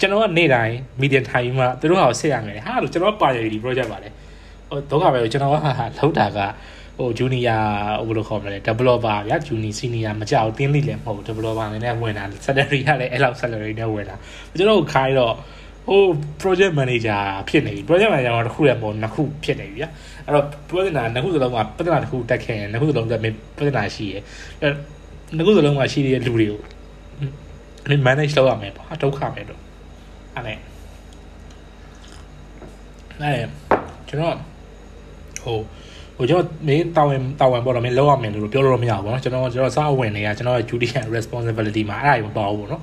[0.00, 4.08] ကျွန်တော်ကနေ့တိုင်း medium time မှာသူတို့ဟာဆက်ရမယ်ဟာလို့ကျွန်တော်ပါရဒီ project ပါလေ
[4.70, 5.62] ဟိုဒုက္ခပဲကျွန်တော်ကလော
[6.08, 6.38] က်တာက
[6.98, 7.62] ဟို junior
[8.06, 14.16] ဟိုဘယ်လိုခေါ်မလဲ developer ဗျာ junior senior မကြောက်တင်းလိလည်းမဟုတ် developer အနေနဲ့ဝင်တာ salary ကလည်းအဲ့လောက် salary နဲ့ဝင်တာ
[14.58, 15.34] ကျွန်တော်ခိုင်းတော့
[15.88, 16.02] ဟို
[16.40, 19.90] project manager ဖြစ်နေပြီ project manager ကတစ်ခုလည်းမဟုတ်နှစ်ခုဖြစ်နေပြီဗျာ
[20.26, 24.22] အဲ့တော့ project နာနှစ်ခုစလုံးကပြဿနာတစ်ခုတက်ခဲ့ရင်နှစ်ခုစလုံးတက်ပြဿနာရှိရယ်
[25.30, 26.60] အဲ့နှစ်ခုစလုံးမှာရှိတဲ့လူတွေကို
[27.88, 29.60] မင်း manage လုပ်ရမယ်ပေါ့ဒုက္ခပဲတော့
[30.34, 30.56] အဲ့နဲ့
[33.20, 33.48] အဲ့
[34.08, 34.36] ကျွန်တော်
[35.42, 35.56] ဟို
[36.16, 42.82] ဟိုကျွန်တော်မင်းတာဝန်တာဝန်ပေါ်တော့မင်းလောက်ရမယ်လို့ပြောလို့မရဘူးပေါ့နော်ကျွန်တော်ကျွန်တော်စာအဝင်တွေကကျွန်တော်ရဲ့ duty and responsibility မှာအဲ့ဒါကြီးမပေါ့ဘူးပေါ့နော်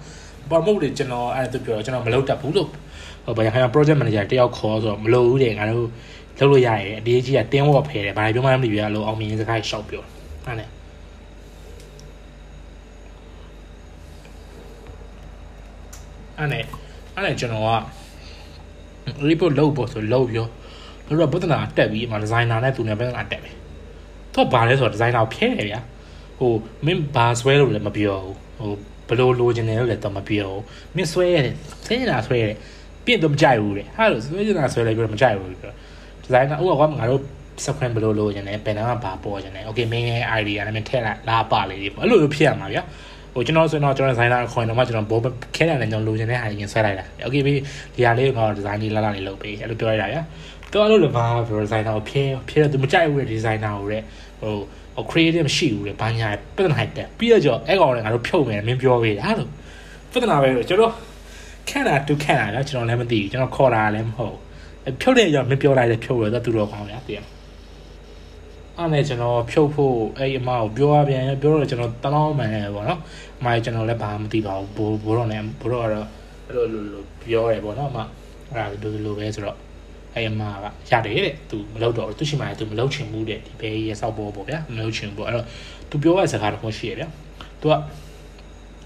[0.50, 2.70] ပေါ်မဟုတ်လေကျွန်တော်အဲ့ဒါပြောတော့ကျွန်တော်မလုပ်တတ်ဘူးလို့
[3.26, 5.90] ဟိုဘာခင်ဗျာ project manager တယောက်ခေါ်ဆိုတော့မလုပ်ဘူးတဲ့ငါတို့
[6.40, 10.04] လုပ်လို့ရရဲ့အတေးကြီးကတင်းဝေါ်ဖယ်တယ်ဘာပြောမှမသိဘူးလို့အောင်မြင်စကားရှောက်ပြော
[10.46, 10.77] အဲ့နဲ့
[16.38, 16.64] အဲ့နဲ့
[17.16, 17.72] အဲ့နဲ့ကျွန်တော်က
[19.30, 20.48] report လုပ်ဖို့ဆိုလုပ်ပြော
[21.08, 23.52] တို့တော့ပြဿနာတက်ပြီးအမှဒီဇိုင်နာနဲ့သူနဲ့ပြဿနာတက်ပြီ
[24.34, 25.82] တော့ဘာလဲဆိုတော့ဒီဇိုင်နာကိုဖျဲတယ်ဗျာ
[26.40, 26.52] ဟို
[26.86, 28.18] မင်းဘာဆွဲလို့လည်းမပြော
[28.60, 30.64] ဘူးဟိုဘလို့လိုချင်တယ်လို့လည်းတော့မပြောဘူး
[30.96, 32.58] မင်းဆွဲရတယ်ဆွဲနေတာဆွဲရတယ်
[33.06, 35.74] ပြင့်တော့မကြိုက်ဘူးတဲ့ဟာလို့ဆွဲနေတာဆွဲလိုက်ပြီးတော့မကြိုက်ဘူးပြော
[36.24, 37.22] ဒီဇိုင်နာဥပမာကငါတို့
[37.64, 42.84] subscribe ဘလို့လိုချင်တယ်ဘယ်နှကဘာပေါ်ချင်တယ် okay မင်းရဲ့ idea နဲ့မင်းထည့်လိုက်လာပါလေဒီပေါ့အဲ့လိုလိုဖြစ်ရမှာဗျာ
[43.38, 45.20] ဟိုကျွန်တော်ဆိုရင်တော့ကျွန်တော်ဒီဇိုင်နာခေါ်ရင်တော့ကျွန်တော်ဘော
[45.56, 47.54] ခဲတယ်လည်းကျွန်တော်လိုချင်တဲ့ဟာရင်ဆွဲလိုက်တာ။ Okay ပြီ
[47.96, 50.22] ဒီဟာလေးကတော့ဒီဇိုင်းလေးလာလာလေးလုပ်ပေးအဲ့လိုပြောရတာဗျာ။
[50.72, 54.04] သူအဲ့လိုလည်းဘာပြောဒီဇိုင်နာကိုဖျဲဖျဲတော့သူမကြိုက်ဘူးတဲ့ဒီဇိုင်နာကိုတဲ့
[54.42, 54.54] ဟို
[54.96, 59.50] ဟို creative မရှိဘူးတဲ့ဘာညာပြဿနာတက်ပြီးတော့ကျွန်တော်အဲ့ကောင်လည်းငါတို့ဖြုတ်မယ်မင်းပြောပေးတာလို့
[60.12, 60.94] ပြဿနာပဲကျွန်တော်
[61.70, 64.38] ခန့်တာတူခန့်တာနော်ကျွန်တော်လည်းမသိဘူးကျွန်တော်ခေါ်တာလည်းမဟုတ်
[65.02, 67.37] ဖြုတ်တဲ့ကြောင့်မပြောလိုက်တဲ့ဖြုတ်ရတော့သူတော်ကောင်းဗျာတည်
[68.79, 73.01] အဲ့နဲ့ကျွန်တော်ဖြုတ်ဖို့အဲ့အမကိုပြောရပြန်ပြောတော့ကျွန်တော်တလောင်းမှန်တယ်ပေါ့နော်
[73.41, 76.07] အမကျွန်တော်လည်းဘာမှမသိပါဘူးဘိုးဘိုးတော့လည်းဘိုးတော့ကတော့
[76.49, 79.57] အဲ့လိုလိုလိုပြောရဲပေါ့နော်အမအဲ့ဒါလိုလိုပဲဆိုတော့
[80.15, 85.47] အဲ့အမကရတယ်တဲ့သူမလုပ်တော့သူရှိမှလည်းသူမလုပ်ချင်ဘူးတဲ့ဒီဘဲရဲ့စောက်ပေါ်ပေါ့ဗျာမလုပ်ချင်ဘူးပေါ့အဲ့တော့
[85.91, 87.09] သူပြောရတဲ့စကားတစ်ခုရှိရဗျာ
[87.61, 87.73] သူက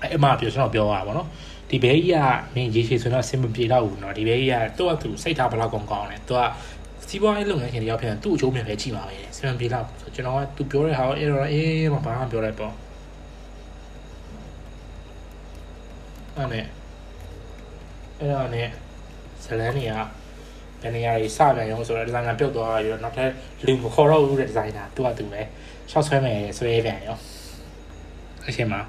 [0.00, 1.28] အဲ့အမပြောကျွန်တော်ပြောရတာပေါ့နော်
[1.70, 2.18] ဒီဘဲကြီးက
[2.54, 6.42] မင်းရေရှည်ဆိုတော့အဆင်မပြေတော့ဘူးเนาะဒီဘဲကြီးကသူ့ကသူစိတ်ထားဘလောက်ကောင်းကောင်းလဲသူက
[7.13, 12.73] စီးပွားရေးလုပ်ငန်းရှင်တယောက်ဖြစ်သူ့အကျိုးမြင်ပဲကြည့်ပါပဲအဆင်မပြေတော့ဆိုကျွန်တော်ကသူပြောတဲ့ဟာကိုအဲ့တော့အေးမဘာမှပြောလိုက်ပေါ့
[16.37, 16.65] အဲ့နဲ့
[18.19, 18.57] အဲ့တော့ね
[19.43, 19.93] ဇလန်းနေက
[20.81, 23.31] ဘယ်နေရာကြီးစပြန်ရောဆိုတော့ဒီဇိုင်နာပြုတ်သွားပြီးတော့နောက်ထပ်
[23.65, 25.41] လူမခေါ်တော့ဘူးတဲ့ဒီဇိုင်နာသူကသူပဲ
[25.91, 27.17] ရှောက်ဆွဲမယ်ဆွဲပြန်ရော
[28.47, 28.81] အရှင်မှာ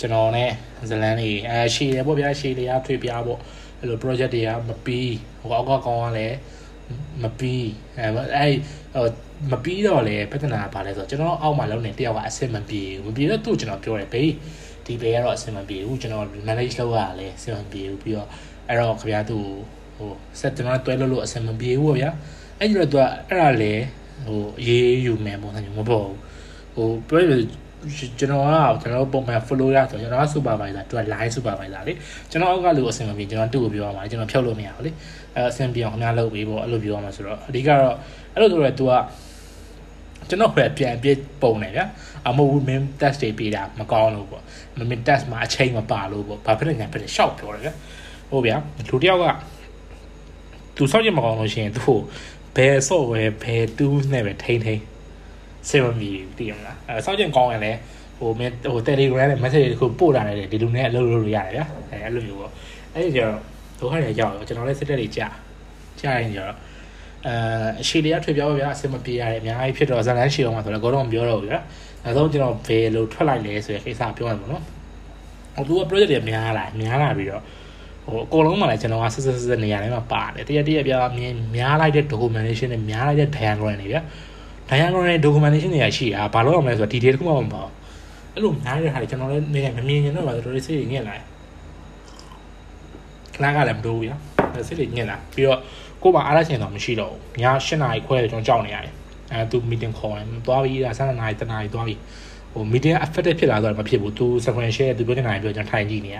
[0.00, 0.50] ကျွန်တော်နဲ့
[0.90, 3.40] ဇလန်းနေအဲရှည်တယ်ပေါ့ဗျာရှည်လေးအားထွေပြားပေါ့
[3.78, 6.36] အဲ့လို project တွေကမပြီးဟိုအောက်ကကောင်းကလည်း
[7.22, 8.54] မပြီးအဲအဲ့
[8.94, 9.06] ဟို
[9.50, 14.30] မပြီးတော့လေပြဿနာပါလဲဆိုတော့ကျွန်တော်အောက်မှာလုံးနေတယောက်ကအဆင်မပြေဘူးမပြေတော့သူ့ကျွန်တော်ပြောတယ်ဘေး
[14.84, 18.28] ဒီဘေးကတော့အဆင်မပြေဘူးကျွန်တော် manage လုပ်ရတာလေအဆင်မပြေဘူးပြီးတော့
[18.68, 19.44] အဲ့တော့ခင်ဗျားသူ့
[19.96, 22.10] ဟိုဆက်ကျွန်တော်တွဲလို့လို့အဆင်မပြေဘူးပေါ့ဗျာ
[22.58, 23.72] အဲ့ဒီတော့သူကအဲ့ဒါလေ
[24.26, 26.06] ဟိုရေးယူမယ်ပုံစံမျိုးမပေါ့
[26.74, 27.24] ဟိုပြောရ
[28.18, 31.92] ကျွန်တော်ကကျွန်တော်ပုံမှန် follow ရဆိုကျွန်တော်က supervisor သူက line supervisor လေ
[32.30, 34.90] ကျွန်တော်အောက်ကလူအဆင်မပြေကျွန်တော်သူ့ကိုပြောရမှာကျွန်တော်ဖြုတ်လို့မရဘူးလေ
[35.36, 37.94] အဲအဆင်ပြေအောင်ခင်ဗျားလုပ်ပေးပေါ့အဲ့လိုပြောရမှာဆိုတော့အဓိကတော့
[38.34, 38.92] အဲ့လိုဆိုတော့ तू က
[40.28, 41.08] ကျွန်တော်ပဲပြန်ပြ
[41.42, 41.84] ပုံနေဗျာ
[42.28, 44.42] အမဟုတ်ဘူး min test တွေပေးတာမကောင်းလို့ပေါ့
[44.90, 47.74] min test မှာအချိန်မပါလို့ပေါ့ဘာဖြစ်လဲညာဖြစ်တယ်ရှောက်ပြောတယ်ဗျာ
[48.30, 48.56] ဟုတ်ဗျာ
[48.88, 49.24] လူတယောက်က
[50.76, 51.98] သူစောင့်ကြည့်မကောင်းလို့ရှိရင်သူ့
[52.56, 54.82] ဘယ် software ဘယ် tools နဲ့ပဲထိန်းထိန်း
[55.68, 57.78] စေမမီတည်ရမလားအဲစောင့်ကြည့်ကောင်းရင်လည်း
[58.18, 62.52] ဟိုမင်းဟို Telegram နဲ့ message တခုပို့လာတယ်ဒီလူနဲ့အလုပ်လုပ်လို့ရတယ်ဗျာအဲအဲ့လိုမျိုးပေါ့
[62.94, 63.36] အဲ့ဒီကျတော့
[63.78, 65.28] ဒုက္ခတွေကြောက်ကျွန်တော်လည်းစစ်တက်တွေကြာ
[66.00, 66.56] ကြာရင်ကျတော့
[67.26, 67.34] အဲ
[67.80, 71.60] အရှိလေးထွေပြောပါဗျာအစမပြေရတယ်အများကြီးဖြစ်တော့ဇလန်းရှည်အောင်မှာဆိုတော့ကိုတော့မပြောတော့ဘူးဗျာ
[72.04, 74.62] အဲတော့ကျွန်တော်ဘယ်လိုထွက်လိုက်လဲဆိုတဲ့ကိစ္စပြောရမှာနော်
[75.54, 77.42] ဟိုသူက project တွေများလာများလာပြီးတော့
[78.04, 84.02] ဟိုအကုန်လုံးမှလည်းကျွန်တော်ကဆက်ဆက်ဆက်နေရာထဲမှာပါတယ်တရက်တရက်ပြမြင်များလိုက်တဲ့ documentation တွေများလိုက်တဲ့ diagram တွေဗျာ
[84.70, 87.68] diagram တွေ documentation တွေရှိတာဘာလို့အောင်လဲဆိုတော့ detail တစ်ခုမှမပေါ့
[88.34, 91.24] အဲ့လိုများတဲ့ဟာတွေကျွန်တော်လည်းနေမမြင်ရင်တော့ပါတော်တော်စိတ်ညစ်လာတယ်
[93.34, 94.16] ခလားကလည်းမတိုးဘူးဗျာ
[94.66, 95.58] စိတ်တွေညစ်လာပြီးတော့
[96.02, 98.94] ကို့မှာအားရချင်တော့မရှိတော့ဘူးည7နာရီခွဲကျွန်တော်ကြောက်နေရတယ်
[99.32, 101.98] အဲသူ meeting ခေါ်တယ်သွားပြီးတာ7နာရီ7နာရီသွားပြီး
[102.52, 106.18] ဟို meeting affected ဖြစ်လာတော့မဖြစ်ဘူးသူ screen share သူပြောနေတာပြောကျွန်တော်ထိုင်ကြည့်နေရ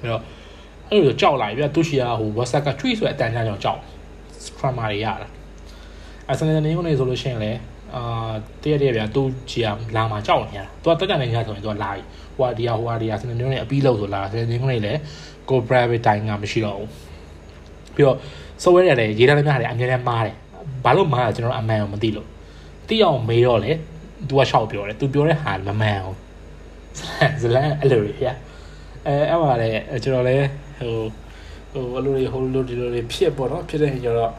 [0.00, 0.22] အဲ့တော့
[0.90, 3.80] အဲ့လိုကြောက်လာပြီပြသူရှိရဟို WhatsApp က tweet ဆိုတဲ့အတန်းကြောင့်ကြောက်
[4.44, 5.28] scrum တွေရတာ
[6.30, 7.58] အဲစနေနေ့ကနေဆိုလို့ရှိရင်လည်း
[7.96, 12.02] အာတရက်တရက်ဗျာသူကြီးကလာမှာကြောက်နေရတာသူကတက်တက်နေရဆိုရင်သူကလာပြီ
[12.36, 15.00] ဟိုဟာဒီဟာဟိုဟာဒီဟာစနေနေ့ကနေအပြီးလို့ဆိုလာစနေနေ့ကနေလည်း
[15.48, 16.88] ကို private time ကမရှိတော့ဘူး
[17.94, 18.16] ပြီးတော့
[18.62, 20.34] software တွေလည်းရေးထားတဲ့များတယ်အများနဲ့မားတယ်
[20.84, 22.26] ဘာလို့မားလဲကျွန်တော်အမှန်ကိုမသိလို့
[22.88, 23.72] သိအောင်မေးတော့လေ
[24.28, 26.16] तू ကရှောက်ပြောတယ် तू ပြောတဲ့ဟာမမှန်ဘူး
[27.40, 28.26] ဇလန်အဲ့လိုရပြ
[29.06, 29.68] အဲအဲ့ပါလေ
[30.04, 30.46] ကျွန်တော်လည်း
[30.78, 30.94] ဟို
[31.72, 34.32] ဟိုအလိုတွေဟိုလိုဒီလိုတွေဖြစ်ပေါ့နော်ဖြစ်တဲ့ကျတော့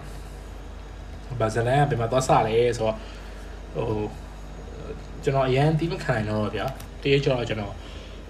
[1.40, 2.96] ဘာဇလန်ကဘယ်မှာသွားစလဲဆိုတော့
[3.76, 4.02] ဟို
[5.24, 6.66] ကျွန်တော်အရန်တီးမခံနိုင်တော့ဗျာ
[7.02, 7.74] တရေကျော်ကျွန်တော်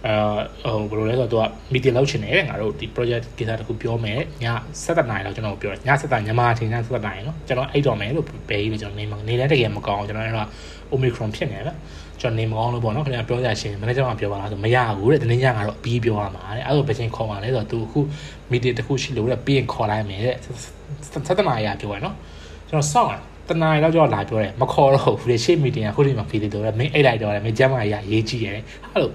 [0.06, 4.46] အဲဟိုဘယ်လိုလဲဆိုတော့သူက meeting လုပ်ချင်တယ်ငါတို့ဒီ project ကိစ္စတခုပြောမယ်ည
[4.84, 10.48] 7နာရီလောက်ကျွန်တော်ပြောတယ်ည7နာရီညမာထင်ည7နာရီနော်ကျွန်တော်အိတ်တော်မယ်လို့ဘယ်ကြီးကျွန်တော်နေမနေလည်းတကယ်မကောင်းကျွန်တော်အဲ့တော့
[10.94, 11.76] omicron ဖြစ်နေတယ်
[12.22, 18.00] ကျွန်တော်နေမကောင်းလို့ပေါ့နော်ခင်ဗျာပြောကြရှင်မနေ့ကမှပြောပါလားဆိုမရဘူးတဲ့တနေ့ညကတော့ပြီးပြောရမှာတဲ့အဲ့လိုပဲချင်းခေါ်ပါလဲဆိုတော့သူအခု
[18.52, 20.36] meeting တခုရှိလို့တဲ့ပြီးရင်ခေါ်လိုက်မယ်တဲ့
[21.38, 22.16] 7နာရီကပြောရနော်
[22.69, 29.13] ကျွန်တော်စောင့်တနားရီလောက်ကျော်လာပြောတယ်မခေါ်တော့ဘူးလေရှေ့ meeting ကခုဒီမှာ feed တယ်တော့မင်းအိတ်လိုက်တော့တယ်မင်းကျမ်းမာရေးရေးကြည့်ရတယ်ဟာလို့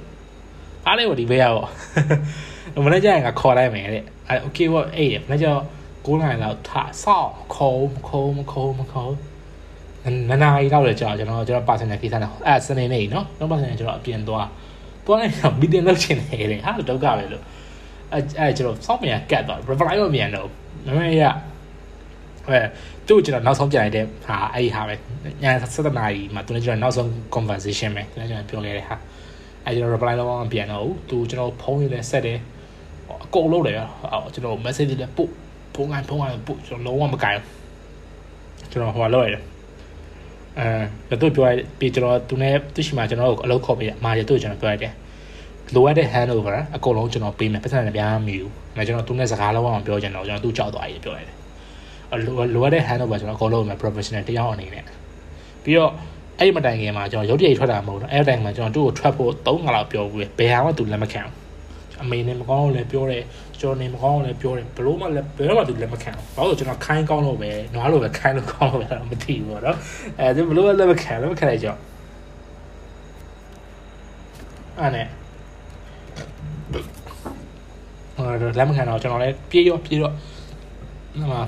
[0.87, 1.67] အားလေးကိုဒီဘေးရပေါ့
[2.85, 5.47] မနေ့ကျရင်ကခေါ်လိုက်မယ်တဲ့အဲโอเคပေါ့အေးမနေ့ကျ
[6.05, 6.71] 9နာရီလောက်ထ
[7.03, 9.11] ဆောက်ခေါ်မခေါ်မခေါ်မခေါ်
[10.29, 14.47] နနာရီလောက်လည်းကြာကျွန်တော်ကျွန်တော် personal ကိစ္စနဲ့အဲစနေနေ့နော်တော့ personal ကျွန်တော်အပြင်သွား
[15.05, 17.43] သွားလိုက်တော့ meeting လုပ်ချင်တယ်လေဟာဒုက္ခပဲလို့
[18.13, 20.47] အဲအဲကျွန်တော်စောင့်မြန်ကတ်တော့ reply မမြန်တော့
[20.87, 21.23] မမေရ
[22.47, 22.59] အဲ
[23.08, 28.96] သူ့ကျွန်တော်နောက်ဆုံးပြန်လိုက်တဲ့ဟာအဲ့ဒီဟာပဲည7နာရီမှာသူလည်းကျွန်တော်နောက်ဆုံး conversation ပဲသူလည်းကျွန်တော်ပြောခဲ့တဲ့ဟာ
[29.66, 32.38] အဲကျွန်တော် reply တော့မပြန်တော့ဘူးသူကျွန်တော်ဖုန်းလေးလည်းဆက်တယ်
[33.24, 33.76] အကုန်လုံးတယ်
[34.12, 35.30] အော်ကျွန်တော် message တွေလည်းပို့
[35.74, 37.38] ဖုန်းကန်ဖုန်းကန်ပို့ကျွန်တော်လုံးဝမကြိုင်
[38.70, 39.42] ကျွန်တော်ဟိုလောက်ရတယ်
[40.58, 44.92] အဲသူပြောရပြီးကျွန်တော်သူနဲ့သူရှိမှကျွန်တော်ကိုအလုပ်ခေါ်ပေးတယ်အမားရသူ့ကျွန်တော်ပြောရတယ်
[45.74, 51.36] လိုအပ်တဲ့ handover အကုန်လုံးကျွန်တော်ပေးမယ်ပတ်စံလည်းပြားမမီဘူး။ဒါကျွန်တော်သူနဲ့စကားလုံးအောင်ပြောချင်တော့ကျွန်တော်သူ့ကြောက်သွားပြီပြောရတယ်။
[52.26, 54.84] လိုလိုအပ်တဲ့ handover ကျွန်တော်အကုန်လုံးမယ် professional တယောက်အနေနဲ့
[55.64, 55.92] ပြီးတော့
[56.38, 61.32] အဲ့ဒီမတိုင်ခင်မှာကျွန်တော်ရုပ်တရက်ထွက်တာမဟုတ်တော့အဲ့ဒီတိုင်မှာကျွန်တော်သူ့ကိုထွက်ဖို့၃ငါလောက်ပြောဘူးပဲဘယ်ဟာမှသူလက်မခံဘူး
[62.02, 63.22] အမေနဲ့မကောင်းလို့လည်းပြောတယ်
[63.60, 69.76] ကျွန်တော်နေမကောင်းလို့လည်းပြောတယ်ဘလို့မှလည်းဘယ်တော့မှသူလက်မခံဘူးဘာလို့ကျွန်တော်ခိုင်းကောင်းလို့ပဲနွားလို့ပဲခိုင်းလို့ကောင်းလို့ပဲမသိဘူးပေါ့နော်
[70.20, 71.74] အဲဒီဘလို့လည်းမခံလည်းမခံလိုက်ကြော
[74.78, 75.06] အဲ့နဲ့
[78.16, 78.24] ဟို
[78.58, 80.12] လက်မခံတော့ကျွန်တော်လည်းပြေးရောပြေးတော့
[81.18, 81.42] ဟိုမှာ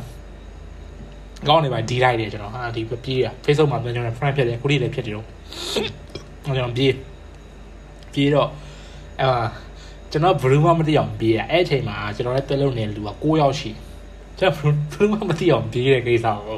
[1.48, 5.26] ကောင်းနေပါဒီလိုက်တယ်ကျွန်တော်ဟာဒီပြေးရ Facebook မှာကျွန်တော် friend ဖြစ်တယ်ခုထိလည်းဖြစ်တယ်တော့
[6.46, 6.94] ကျွန်တော်ပြေး
[8.12, 8.48] ပြေးတော့
[9.20, 9.28] အဲ
[10.12, 13.70] ကျွန်တော်ဘယ်မှမသိအောင်ပြေးရအဲ့အချိန်မှာကျွန်တော်လည်းတွဲလုံးနေတဲ့လူက9ယောက်ရှိ
[14.38, 14.54] ကျွန်တော်
[14.92, 16.56] ဘယ်မှမသိအောင်ပြေးတဲ့ကိစ္စကို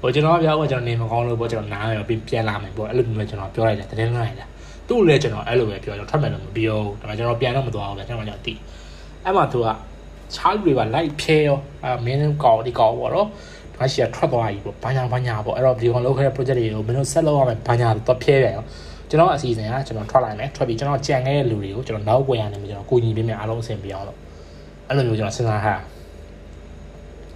[0.00, 4.46] ဟိုကျွန်တော်ပြောတော့ကျွန်တော်နေမကောင်းလို့ပေါ့ကျွန်တော်နားရပြီးပြန်လာမယ်ပေါ့အဲ့လိုမျိုးကျွန်တော်ပြောလိုက်တယ်တတင်းလိုက်တာ
[4.88, 8.54] သူ့လည်းကျွန်တော်အဲ့လိုပဲပြောကျွန်တော်ထွက်မယ်လို့မပြောဘူးဒါပေမဲ့ကျွန်တော်ပြန်တော့မသွားဘူးဗျကျွန်တော်ကျွန်တော်တိ
[9.24, 9.68] အဲ့မှာသူက
[10.34, 13.28] ချားလူတွေပါလိုက်ဖဲရောအဲမင်းကောင်းဒီကောင်းပေါ့နော်
[13.80, 18.64] ဒါရှိရထွက်သွားပြီပေါ့ဘာညာဘာညာပေါ့အဲ့တော့ဒီကောင်လောက်ခဲ့တဲ့ project တွေကိုမင်းတို့ဆက်လုပ်ရမယ်ဘာညာတော့ဖဲပြန်ရော
[19.08, 24.18] ကျွန်တော်အစီအစဉ်ကကျွန်တော်ထွက်လိုက်မယ်ထွက်ပြီးကျွန်တော်ကြံခဲ့တဲ့လူတွေကိုကျွန်တော်နောက်ွယ်ရနေမှာကျွန်တော်ကိုညီပေးမယ်အားလုံးအဆင်ပြေအောင်လို့
[24.88, 25.80] အဲ့လိုမျိုးကျွန်တော်စဉ်းစားထား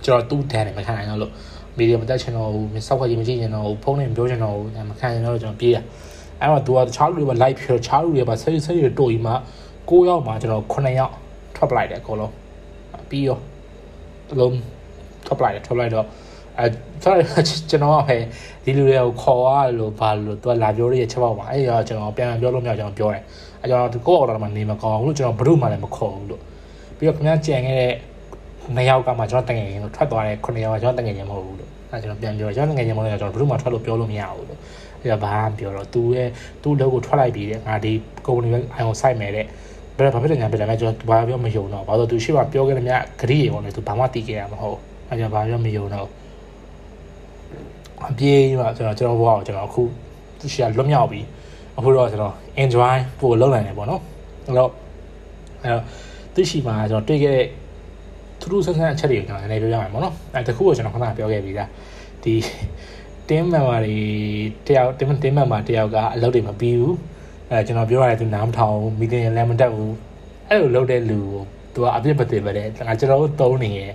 [0.04, 1.32] ကျွန်တော်တူးတန်းတယ်မခံနိုင်တော့လို့
[1.76, 5.78] မီဒီယာမတက်ချင်တော့ဘူးစောက်ခွက်ကြီးမကြည့်ချင်တော့ဘူးဖုန်းနဲ့ပြောချင်တော့ဘူးမခံနိုင်တော့ကျွန်တော်ပြေးရ
[6.40, 9.34] အဲ့တော့သူကတခြားလူတွေပါ live ဖြစ်တခြားလူတွေပါဆက်ဆက်ရတိုးကြီးမှာ
[9.88, 11.12] 9ယောက်မှာကျွန်တော်9ယောက်
[11.56, 12.32] ထွက်ပလိုက်တယ်အကုန်လုံး
[13.10, 13.38] ပြီးရော
[14.30, 14.56] တလုံး
[15.26, 16.06] ထွက်ပလိုက်တယ်ထွက်ပလိုက်တော့
[16.58, 16.66] အဲ
[17.02, 17.14] ဆို
[17.70, 18.16] ကျွန်တော်ကပဲ
[18.64, 23.22] ဒီလူတွေကိုခေါ်ရလို့ဘာလို့သူကလာပြောရတဲ့ချက်ပေါက်ပါအဲ့ရကျွန်တော်ပြန်ပြောလို့မရကျွန်တော်ပြောတယ်
[23.62, 26.40] အဲကျွန်တော်ကိုယ့်အော်ဒါမှာနေမကောင်းဘူးလို့ကျွန်တော်ဘလို့မှလည်းမခေါ်ဘူးလို့
[26.96, 27.92] ပြီးတော့ခင်ဗျားကြံခဲ့တဲ့
[28.74, 34.60] နှစ်ယောက်ကမှကျွန်တော်တငယ်ချင်းလို့ထွက်သွားတဲ့9ယောက်ကကျွန်တော်တငယ်ချင်းမဟုတ်ဘူးလို့အဲကျွန်တော်ပြန်ပြောကျွန်တော်တငယ်ချင်းမဟုတ်တော့ကျွန်တော်ဘလို့မှထွက်လို့ပြောလို့မရဘူးလို့
[35.02, 36.28] အဲဒါဘာမှပြောတော့သူရဲ့
[36.62, 37.92] သူ့လောက်ကိုထွက်လိုက်ပြီးတဲ့ငါဒီ
[38.26, 39.46] ကုမ္ပဏီကအိုင်ကိုစိုက်မယ်တဲ့
[39.96, 44.78] ဘယ်ဘာဖြစ်လဲညာပြတယ်လဲကျွန်တော်ဘာပြောမယုံတော့ဘာလို့သူရှိမှပြောခဲ့တဲ့မြတ်ဂရိရေပေါ့လေသူဘာမှတီးခဲ့ရမှာမဟုတ်
[45.08, 46.08] အဲကြောင့်ဘာပြောမယုံတော့
[48.10, 49.82] အပြေးမှကျွန်တော်ကျွန်တော်ဘဝကိုကျွန်တော်အခု
[50.38, 51.26] သူရှိကလွတ်မြောက်ပြီး
[51.78, 54.00] အခုတော့ကျွန်တော် enjoy ပို့လုံနိုင်တယ်ပေါ့နော်
[54.46, 54.70] အဲ့တော့
[55.62, 55.82] အဲ့တော့
[56.34, 57.46] သူရှိမှာကျွန်တော်တွေ့ခဲ့တဲ့
[58.40, 61.68] ထူးထူးဆန်းဆန်းအချက်တွေကိုကျွန်တော်နည်းနည်းပြောရမှာပေါ့နော်အဲတခုကိုကျွန်တော်ခဏပြောခဲ့ပြီးသား
[62.24, 62.34] ဒီ
[63.28, 63.98] team member တွေ
[64.66, 66.96] တယောက် team team member တယောက်ကအလုပ်တွေမပြီးဘူး
[67.50, 69.94] အဲကျွန်တော်ပြောရတယ်သူနားမထောင်ဘူး meeting လည်းမတက်ဘူး
[70.48, 71.42] အဲ့လိုလုပ်တဲ့လူကို
[71.74, 73.92] သူကအပြစ်ပတိပဲတဲ့ကျွန်တော်တို့သုံးနေရဲ့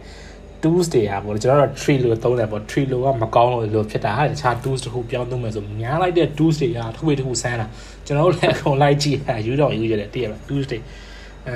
[0.64, 7.68] tools တွေอ่ะပေါ့ကျွန်တော်တို့ tree လို့သုံးတယ်ပေါ့ tree လို့ကမကောင်းလို့လို့ဖြစ်တာဟာတခြား tools တခုပြောင်းသုံးမယ်ဆိုများလိုက်တဲ့ tools တွေကတစ်ခုတစ်ခုဆန်းတာ
[8.06, 10.80] ကျွန်တော်တို့လည်းအကုန်လိုက်ကြည့်ဟာယူတော့ယူရတယ်တည့်ရပါ tools တွေ
[11.48, 11.56] အဲ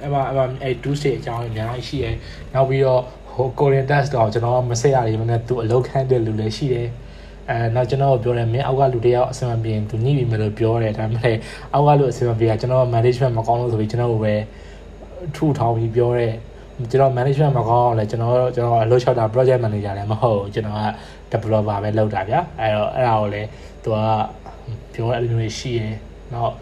[0.00, 2.14] အဲ့မှာအဲ့မှာအဲ့ tools တွေအကြောင်းအများကြီးရှိတယ်
[2.54, 3.02] နောက်ပြီးတော့
[3.34, 6.88] ဟို Korean test တော့ကျွန်တော်မဆက်ရရင်မနဲ့သူအလောက်ခံတဲ့လူလည်းရှိတယ်
[7.50, 11.36] အဲနောက်ကျွန်တော်ပြောတယ်မင်းအောက်ကလူတယောက်အဆင်မပြေရင်သူညှိပြီမယ်လို့ပြောတယ်ဒါပေမဲ့
[11.74, 14.34] အောက်ကလူအဆင်မပြေတာကျွန်တော် management မကောင်းလို့ဆိုပြီးကျွန်တော်ကိုပဲ
[15.34, 16.34] ထူထောင်ပြီးပြောတယ်
[16.90, 20.82] ကျွန်တော် management မကောင်းအောင်လဲကျွန်တော်ကျွန်တော်အလုပ်ချောက်တာ project manager လည်းမဟုတ်ကျွန်တော်က
[21.32, 23.48] developer ပဲလုပ်တာဗျာအဲတော့အဲ့ဒါကိုလည်း
[23.84, 23.98] သူက
[24.94, 25.94] ပြောအဲ့လိုမျိုးရှိရယ်
[26.32, 26.52] နောက်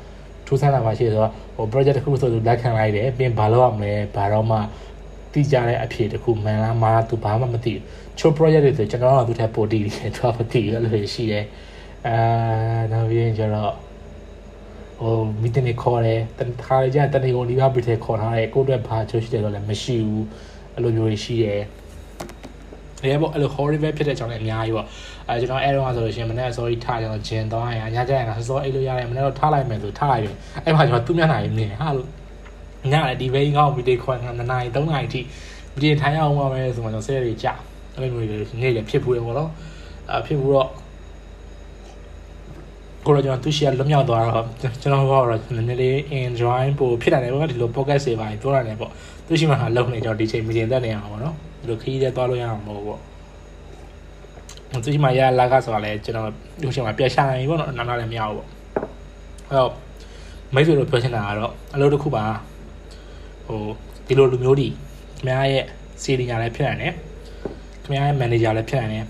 [0.46, 4.58] ထူးဆန်းတာပါရှိဆိုတော့ဟို project တစ်ခုဆိုသူလက်ခံလိုက်တယ်ပြင်ဘာလုပ်ရမလဲဘာတော့မှ
[5.34, 7.82] တိကျတဲ့အဖြေတစ်ခုမှန်လားမှားသူဘာမှမသိဘူး
[8.18, 11.44] ချို project တွေဆိုကျွန်တော်တို့သူထက်ပိုတည်တယ်သူကမသိဘူးအဲ့လိုရှိတယ်
[12.06, 12.16] အဲ
[12.92, 13.72] နောက်ပြီးရင်ကျတော့
[15.00, 20.24] ဟိုမီတင်တွေခေါ်တယ်တခါကြတနေကုန်ဒီဘပရီထဲခေါ်ထားတယ်ကိုယ့်အတွက်ဘာချိုးရှိတယ်တော့လည်းမရှိဘူး
[20.74, 21.62] အဲ့လိုမျိုးတွေရှိတယ်
[23.02, 24.86] အဲပေါ့အဲ့လို horrible ဖြစ်တဲ့အကြောင်းလည်းအများကြီးပေါ့
[25.28, 32.08] အဲကျွန်တော်အဲ့တော့ဆိုလို့ရှိရင်မနေ့ sorry ထားကျွန်တော်ဂျင်သွားရင်ညကျရင်ကစောအိတ်လို့ရတယ်မနေ့တော့ထားလိုက်မယ်ဆိုထားလိုက်တယ်အဲ့မှာကျွန်တော်သူ့မျက်နှာကြီးမြင်ဟာလို့
[32.92, 35.20] ညလည်းဒီဘိန်းကောင်းမီတေခွန်က2နာရီ3နာရီအထိ
[35.74, 37.52] မီတေထိုင်အောင်ပါမယ်ဆိုမှကျွန်တော်ဆဲရီကြာ
[37.94, 39.50] အဲ့လိုမျိုးတွေနေ့လည်းဖြစ်ဘူးလေပေါ့နော်
[40.10, 40.68] အဖြစ်ဘူးတော့
[43.06, 44.44] ကိုရောကျွန်တော်သူရှိရလွတ်မြောက်သွားတော့
[44.82, 48.90] ကျွန်တော်ကတော့နည်းနည်းလေး enjoy ပို့ဖြစ်တယ်ပေါ့ဒီလို podcast တွေပါပြောရတယ်ပေါ့
[49.26, 53.00] သူရှိမှလုံနေတော့ဒီချိန်မီတင်တက်နေအောင်ပေါ့နော်ဒီလိုခီးတဲ့သွားလို့ရအောင်မဟုတ်ပေါ့
[54.82, 56.28] သူရှိမှရလာကဆိုတာလဲကျွန်တော်
[56.60, 58.48] ဒီချိန်မှာပြရှာနေပေါ့နော်နားနားလည်းမရဘူးပေါ့
[59.48, 59.72] အဲ့တော့
[60.54, 62.24] မိတ်ဆွေတို့ပြောချင်တာကတော့အလုပ်တစ်ခုပါ
[63.46, 63.62] ဟို
[64.06, 65.64] ဒီလိုလူမျိုးတွေခင်ဗျားရဲ့
[66.02, 66.92] စီနီယာလည်းဖြစ်နိုင်တယ်
[67.84, 69.04] ခင်ဗျားရဲ့ manager လည်းဖြစ်နိုင်တယ်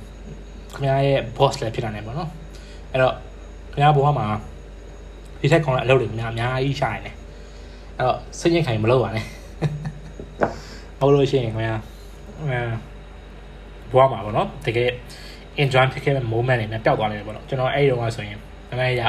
[0.75, 2.31] ခင်ဗျားရဲ့ boss လည်းဖြစ်နိုင်တယ်ပေါ့နော်
[2.93, 3.15] အဲ့တော့
[3.73, 4.27] ခင်ဗျားဘဝမှာ
[5.41, 7.15] ဒီထက်ကောင်းတဲ့အလုပ်တွေများအများကြီးရှာနေတယ်
[7.99, 9.25] အဲ့တော့စိတ်ညစ်ခိုင်မလုပ်ပါနဲ့
[10.99, 11.75] ဟုတ်လို့ရှိရင်ခင်ဗျာ
[12.43, 12.59] အဲ
[13.93, 14.91] ဘဝမှာပေါ့နော်တကယ်
[15.63, 18.39] enjoy ဖြစ်ခဲ့တဲ့ moment တွေနဲ့ပျောက်သွားနေတယ်ပေါ့နော်ကျွန်တော်အဲ့ဒီတော့ဆိုရင်
[18.73, 19.03] အမေရ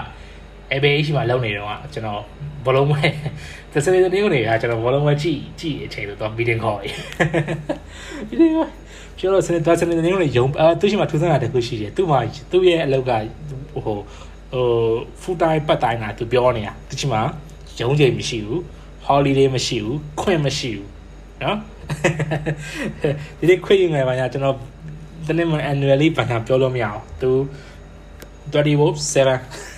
[0.73, 2.21] ABH မှာလုံနေတော့ကကျွန်တော်
[2.65, 3.03] ဘလုံးမဲ
[3.73, 6.95] သစနေတနေ့ကနေကကျွန်တော်ဘလုံးမဲကြည့်ကြည့်အချိန်တော့ meeting call ရေး
[8.29, 8.69] meeting call
[9.19, 12.19] ကျွန်တော်စနေသစနေတနေ့ကနေယုံအဲသူရှိမှထူးဆန်းတာတခုရှိတယ်သူ့မှာ
[12.51, 13.11] သူ့ရဲ့အလုပ်က
[13.73, 13.97] ဟိုဟို
[15.21, 17.17] full time part time ကသူပြောနေတာသူရှိမှ
[17.79, 18.59] ရုံးချိန်မရှိဘူး
[19.07, 20.89] holiday မရှိဘူးခွင့်မရှိဘူး
[21.43, 21.57] နော်
[23.39, 24.55] ဒီနေ့ခွင့်ရငယ်ပါညာကျွန်တော်
[25.27, 27.29] တနေ့မှ annually ဘာသာပြောလို့မရအောင်သူ
[28.53, 29.74] 20 volt 7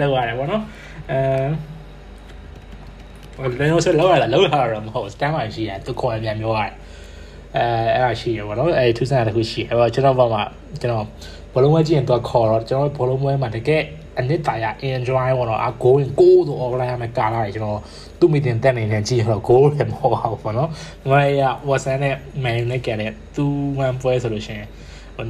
[0.00, 0.62] လောက်ရတယ်ဗောနော်
[1.10, 6.72] အဲလည်းတော့ဆက်လောက်ရတာလောက်ရတာတော့မဟုတ် stand by ရှိတယ်သူခေါ်ရပြန်ပြောရတယ်
[7.56, 7.64] အဲ
[7.94, 10.40] အဲ့ဒါရှိရဗောနော်အဲထူးဆန်းတာတစ်ခုရှိအဲ့တော့ကျွန်တော်ဘာမှ
[10.80, 11.04] ကျွန်တော်
[11.52, 13.82] ဘောလုံးပွဲကြည့်ရင်သူခေါ်တော့ကျွန်တော်ဘောလုံးပွဲမှာတကယ်
[14.18, 17.80] အနစ်တာရ enjoy ပေါ့နော်အ going go ဆို online မှာကာလာတွေကျွန်တော်
[18.18, 20.70] သူ့မီတင်တက်နေနေကြည့်တော့ go လည်းမဟုတ်ပါဘူးပေါ့နော်
[21.10, 22.14] ငါရ WhatsApp နဲ့
[22.44, 23.44] mail နဲ့ကြတယ်သူ
[23.78, 24.68] မှန်ပွဲဆိုလို့ရှိရင်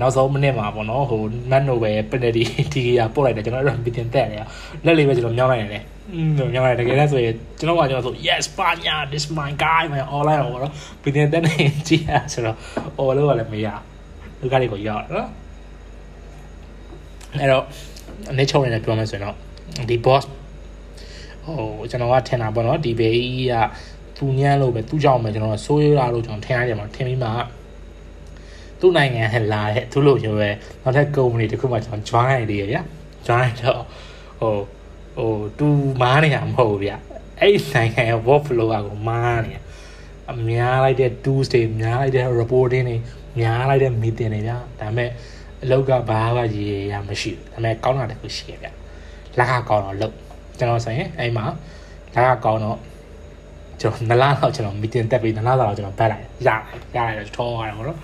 [0.01, 1.21] နောက်ဆုံးမိနစ်မှာပေါ့နော်ဟို
[1.51, 2.43] မတ်နိုပဲ penalty
[2.75, 4.47] တီကပို့လိုက်တယ်ကျွန်တော်အဲ့တော့မီတင်တက်တယ်
[4.85, 5.85] လက်လေးပဲကျွန်တော်မြောင်းလိုက်တယ်
[6.15, 10.73] อืมမြောင်းလိုက်တကယ်လဲဆိုရင်ကျွန်တော်ကကျွန်တော်ဆို yes Spania this my guy မ online တော့ပေါ့နော်
[11.03, 11.55] မီတင်တက်နေ
[11.89, 12.57] ကြည့်ရဆိုတော့
[12.97, 13.67] ဟိုလို့ကလည်းမရ
[14.41, 15.29] လူကလေးကိုရောက်နော်
[17.41, 17.65] အဲ့တော့
[18.31, 19.37] အနေချုံနေတယ်ပြောမယ်ဆိုရင်တော့
[19.91, 20.25] ဒီ boss
[21.45, 23.55] ဟိုကျွန်တော်ကထင်တာပေါ့နော်ဒီဘေးကြီးက
[24.17, 27.29] သူညမ်းလို့ပဲသူ့ကြောင့်ပဲကျွန်တော်ဆိုးရလို့ကျွန်တော်ထင်ရတယ်မှာထင်ပြီးမှ
[28.81, 30.51] သူ့နိုင်ငံဟလာတဲ့သူ့လိုမျိုးပဲ
[30.83, 32.83] နောက်ထပ် company တခုမှကျွန်တော် join ရသေးရဗျာ
[33.27, 33.83] join တော့
[34.41, 34.55] ဟို
[35.17, 35.69] ဟိုတူ
[36.01, 36.93] မားနေတာမဟုတ်ဘူးဗျ
[37.41, 39.53] အဲ့နိုင်ငံရဲ့ workflow ကိုမားနေ
[40.31, 42.97] အများလိုက်တဲ့ tools တွေများလိုက်တဲ့ reporting တွေ
[43.39, 45.11] များလိုက်တဲ့ meeting တွေဗျာဒါပေမဲ့
[45.63, 48.69] အလောက်ကဘာမှရေရမရှိဘူးဒါပေမဲ့ကောင်းတာတခုရှိရဗျ
[49.39, 50.15] လက်ကကောင်းတော့လုပ်
[50.59, 51.45] ကျွန်တော်ဆိုရင်အဲ့မှာ
[52.15, 52.79] လက်ကကောင်းတော့
[53.81, 56.49] ကျွန်တော်နလားတော့ကျွန်တော် meeting တက်ပြီးနလားတော့ကျွန်တော်ပတ်လိုက်ရ
[56.97, 57.99] ရရတယ်ထောရတယ်ပေါ့နော်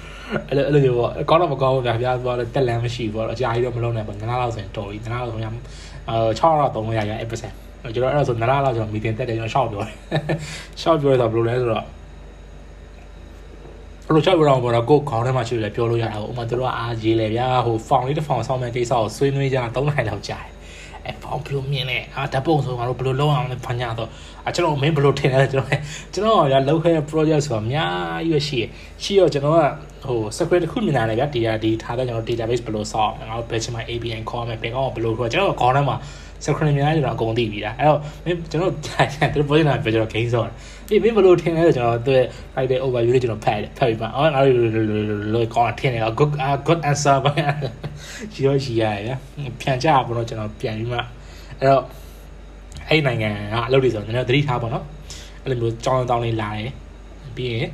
[0.49, 5.53] အဲ့လိုအဲ့လိုပေါ့ကောင်းတော့မကောင်းဘူးဗျာဗျာဆိုတော့တက်လန်းမရှိဘူးပေါ့အကြာကြီးတော့မလုံးနဲ့ပေါ့နလားတော့ဆိုရင်တော်ပြီနလားတော့ဆိုရင်
[6.09, 9.93] အဲ6တော့3လို့ရရ1%ကျွန်တော်အဲ့ဒါဆိုနလားတော့ကျွန်တော် meeting တက်တယ်ကျွန်တော်ရှောက်ပြောတယ်
[10.81, 11.85] ရှောက်ပြောရတော့ဘယ်လိုလဲဆိုတော့
[14.07, 20.51] ဘလို့ချက်ပြောတော့ပေါ့တော့ကိုခေါင်းထဲမှာရှိတယ်ပြောလို့ရတာပေါ့ဥမာတို့ကအာရေးလေဗျာဟိုဖောင်လေးတစ်ဖောင်ဆောင်းမဲ့ကိစ္စကိုဆွေးနွေးကြ3နိုင်လောက်ကြာတယ်
[21.07, 24.09] အဲဖောင်ပြလို့မြင်နေအာဓာတ်ပုံဆိုငါတို့ဘယ်လိုလုပ်အောင်လဲဖညာတော့
[24.49, 25.79] အကျွန်တော်မင်းဘယ်လိုထင်လဲကျွန်တော်
[26.15, 27.93] ကျွန်တော်ကလောက်ခဲ project ဆိုတာအများ
[28.27, 28.65] ကြီးရှိရ
[29.03, 29.61] ရှိတော့ကျွန်တော်က
[30.05, 35.71] ဟို secret တစ်ခုမြင်လာတယ်ဗျာ data ဒီထားတဲ့ကျွန်တော် database ဘယ်လိုဆောက်အောင်ငါတို့ဘယ်ချိန်မှာ API ခေါ်မယ်ဘယ်ကောင်ဘယ်လိုခေါ်ကျွန်တော်ခေါ
[36.51, 40.55] င်းထဲမှာ secret များကျွန်တော်အကုန်သိပြီလားအဲ့တော့မင်းကျွန်တော်သူတို့ project နာပြောကျွန်တော် game ဆော့တယ်
[40.89, 42.27] ပြီးမင်းဘယ်လိုထင်လဲဆိုကျွန်တော်သူ့ရဲ့
[42.57, 44.57] right overview လေးကျွန်တော်ဖတ်တယ်ဖတ်ပြီးမှအော်ငါတို့
[45.35, 46.31] လိုကောင်းထင်တယ် good
[46.67, 47.33] good answer ပါ
[48.35, 49.09] ရှိရရှိရရ
[49.61, 50.99] ဖြန်ကြပါတော့ကျွန်တော်ပြန်ပြီးမှ
[51.61, 51.85] အဲ့တော့
[52.89, 54.85] အဲ့နိုင်ငံကအလုပ်တွေဆိုတော့နည်းနည်းသတိထားပါတော့
[55.43, 56.71] အဲ့လိုမျိုးကြောင်းတောင်းလေးလာတယ်
[57.37, 57.69] ပြီးရင်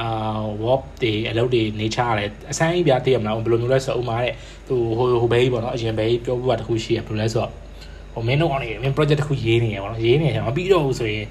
[0.00, 4.34] အာ warp တွေအလုပ်တွေနေချရတယ်အစမ်းကြီးပြသိရမလားဘယ်လိုမျိုးလဲဆိုတော့ဥမာတဲ့
[4.68, 7.52] သူဟိုဟိုဘေးပေါ့နော်အရင်ဘေးပြောပြတာတခုရှိရဘယ်လိုလဲဆိုတော့
[8.13, 11.25] ဟိုမင်းတို့အောင်နေမင်း project တခုရေးနေရပေါ့နော်ရေးနေတယ်မပြီးတော့ဘူးဆိုရင်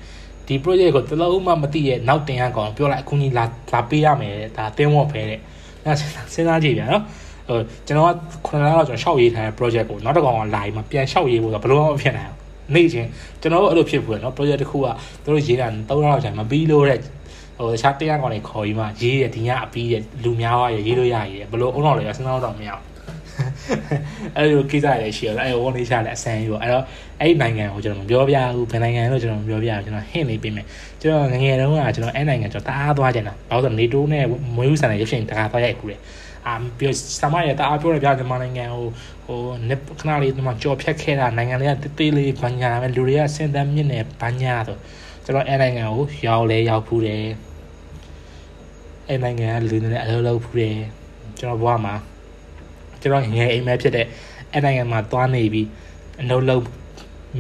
[0.47, 5.41] ဒီ project ကိုတလုံးမှမသိရဲ့နောက်တင်ရကောင်ပြောလိုက်အခုကြီးလာလာပေးရမယ်ဒါတင်းဝတ်ဖဲတဲ့
[5.85, 7.03] အဲစဉ်းစားကြည့်ဗျာနော်
[7.49, 8.11] ဟိုကျွန်တော်က
[8.47, 13.09] ခုနကတော့ကျွန်တော်ရှောက်ရေးထားတဲ့ project ကိုနောက်တစ်ကောင်ကလာပြီးမှပြန်ရှောက်ရေးဖို့ဆိုဘယ်လိုမှမဖြစ်နိုင်ဘူးနေ့ချင်း
[13.41, 14.87] ကျွန်တော်တို့အဲ့လိုဖြစ်ဘူးเนาะ project တစ်ခုက
[15.25, 17.01] တို့ရေးတာ3လောက်ကြာမပြီးလို့တဲ့
[17.59, 19.95] ဟိုတခြားတရားကောင်တွေခေါ်ပြီးမှရေးရဒီညအပြီးရ
[20.25, 22.90] လူများသွားရရေးလို့ရရဘလို့အုံတော်လေစဉ်းစားတော့မရဘူး
[24.38, 26.84] အဲ့လိုကိစ္စတွေရှိရအဲ့ဝန်လေးချလည်းအဆန်းကြီးပေါ့အဲ့တော့
[27.22, 30.66] အဲ့နိုင်ငံကိုကျွန်တော်မပြောပြဘူးဘယ်နိုင်ငံလို့ကျွန်တော်မပြောပြဘူးကျွန်တော်ဟင့်နေပေးမယ်
[31.02, 36.00] ကျွန်တော်ငငယ်တုန်းကကျွန်တော်အဲ့နိုင်ငံကျွန်တော်တအားသွားကြတာဘာလို့ဆိုနေတိုးနဲ့မွေးဥဆန်တဲ့ရုပ်ရှင်တကားသွားရိုက်ကူတယ်
[36.48, 38.88] အာပြောစမရတအားပြောရပြမြန်မာနိုင်ငံဟို
[39.26, 44.78] ဟိုနစ်ခဏလေးဒီမှာကြော်ဖြတ်ခဲ့တာနိုင်ငံလေးကတေးသေးလေးဘာညာပဲလူတွေကစင်တမ်းမြင့်နေဘာညာဆို
[45.26, 47.24] ကျွန်တော်အဲ့နိုင်ငံကိုရောက်လဲရောက်ဖူးတယ်
[49.08, 50.78] အဲ့နိုင်ငံကလူတွေနဲ့အလုပ်လုပ်ဖူးတယ်
[51.40, 51.96] ကျွန်တော်ဘဝမှာ
[53.03, 54.07] ကျွန်တော်ငယ်အိမ်မက်ဖြစ်တဲ့
[54.53, 55.69] အဲ့နိုင်ငံမှာသွားနေပြီး
[56.21, 56.65] အလုပ်လုပ်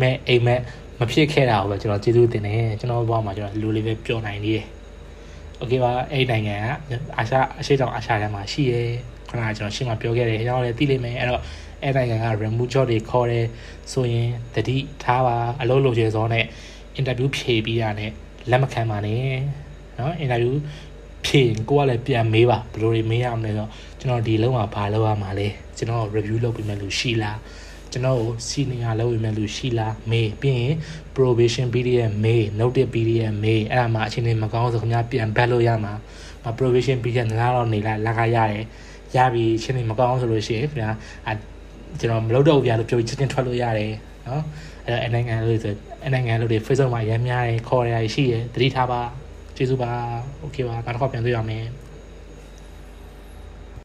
[0.01, 0.61] မဲ့အိမ်မက်
[1.01, 4.67] မဖြစ်ခဲ့တာကိုပဲကျွန်တော်ကျေးဇူးတင်တယ်ကျွန်တော်ဘဝမှာကျွန်တော်လူလေးပဲပြောနိုင်နေတယ်
[5.59, 8.81] โอเคပါအဲ့နိုင်ငံကအာရှအရှိတောင်အာရှထဲမှာရှိရဲ
[9.31, 11.43] ခဏကျွန်တော်ရှင်းမပြောခဲ့တယ်ကျွန်တော်လည်းသိလိမ့်မယ်အဲ့တော့
[11.83, 13.47] အဲ့နိုင်ငံက remove job တွေခေါ်တယ်
[13.93, 16.45] ဆိုရင်တတိထားပါအလုပ်လုပ်ချေစောနဲ့
[17.01, 18.11] interview ဖြေပြီးတာနဲ့
[18.51, 19.21] လက်မခံပါနဲ့
[19.97, 20.55] เนาะ interview
[21.27, 23.71] ဖြေကိုကလည်းပြန်မေးပါဘယ်လိုတွေမေးရမလဲဆိုတော့
[24.02, 25.48] ကျွန်တော်ဒီလုံးကဘာလောက်ရမှာလဲ
[25.78, 27.38] ကျွန်တော် review လုပ်ပေးမယ်လို့ရှိလား
[27.92, 30.74] ကျွန်တော်ကို senior လောက်ဝင်မဲ့လူရှိလားမေးပြီးရင်
[31.16, 35.94] probation period မေး notice period မေးအဲ့ဒါမှအချိန်လေးမကောင်းဆိုခင်ဗျာပြန်ဘက်လို့ရမှာ
[36.44, 38.64] မ probation period နားတော့နေလားလာခရရတယ်
[39.16, 40.92] ရပြီအချိန်လေးမကောင်းဆိုလို့ရှိရင်ခင်ဗျာ
[41.28, 41.32] အ
[42.00, 43.92] ကျွန်တော်မလုပ်တော့ဘူးဗျာလို့ပြောပြီးချက်ချင်းထွက်လို့ရတယ်
[44.28, 44.44] နော်
[44.88, 45.74] အဲ့တော့အနိုင်ငံလို့ဆို
[46.06, 49.02] အနိုင်ငံလို့တွေ Facebook မှာရမ်းများတယ်ခေါ်ရရရှိတယ်သတိထားပါ
[49.56, 49.92] ကျေးဇူးပါ
[50.44, 51.66] okay ပါနောက်တစ်ခါပြန်တွေ့ရမယ်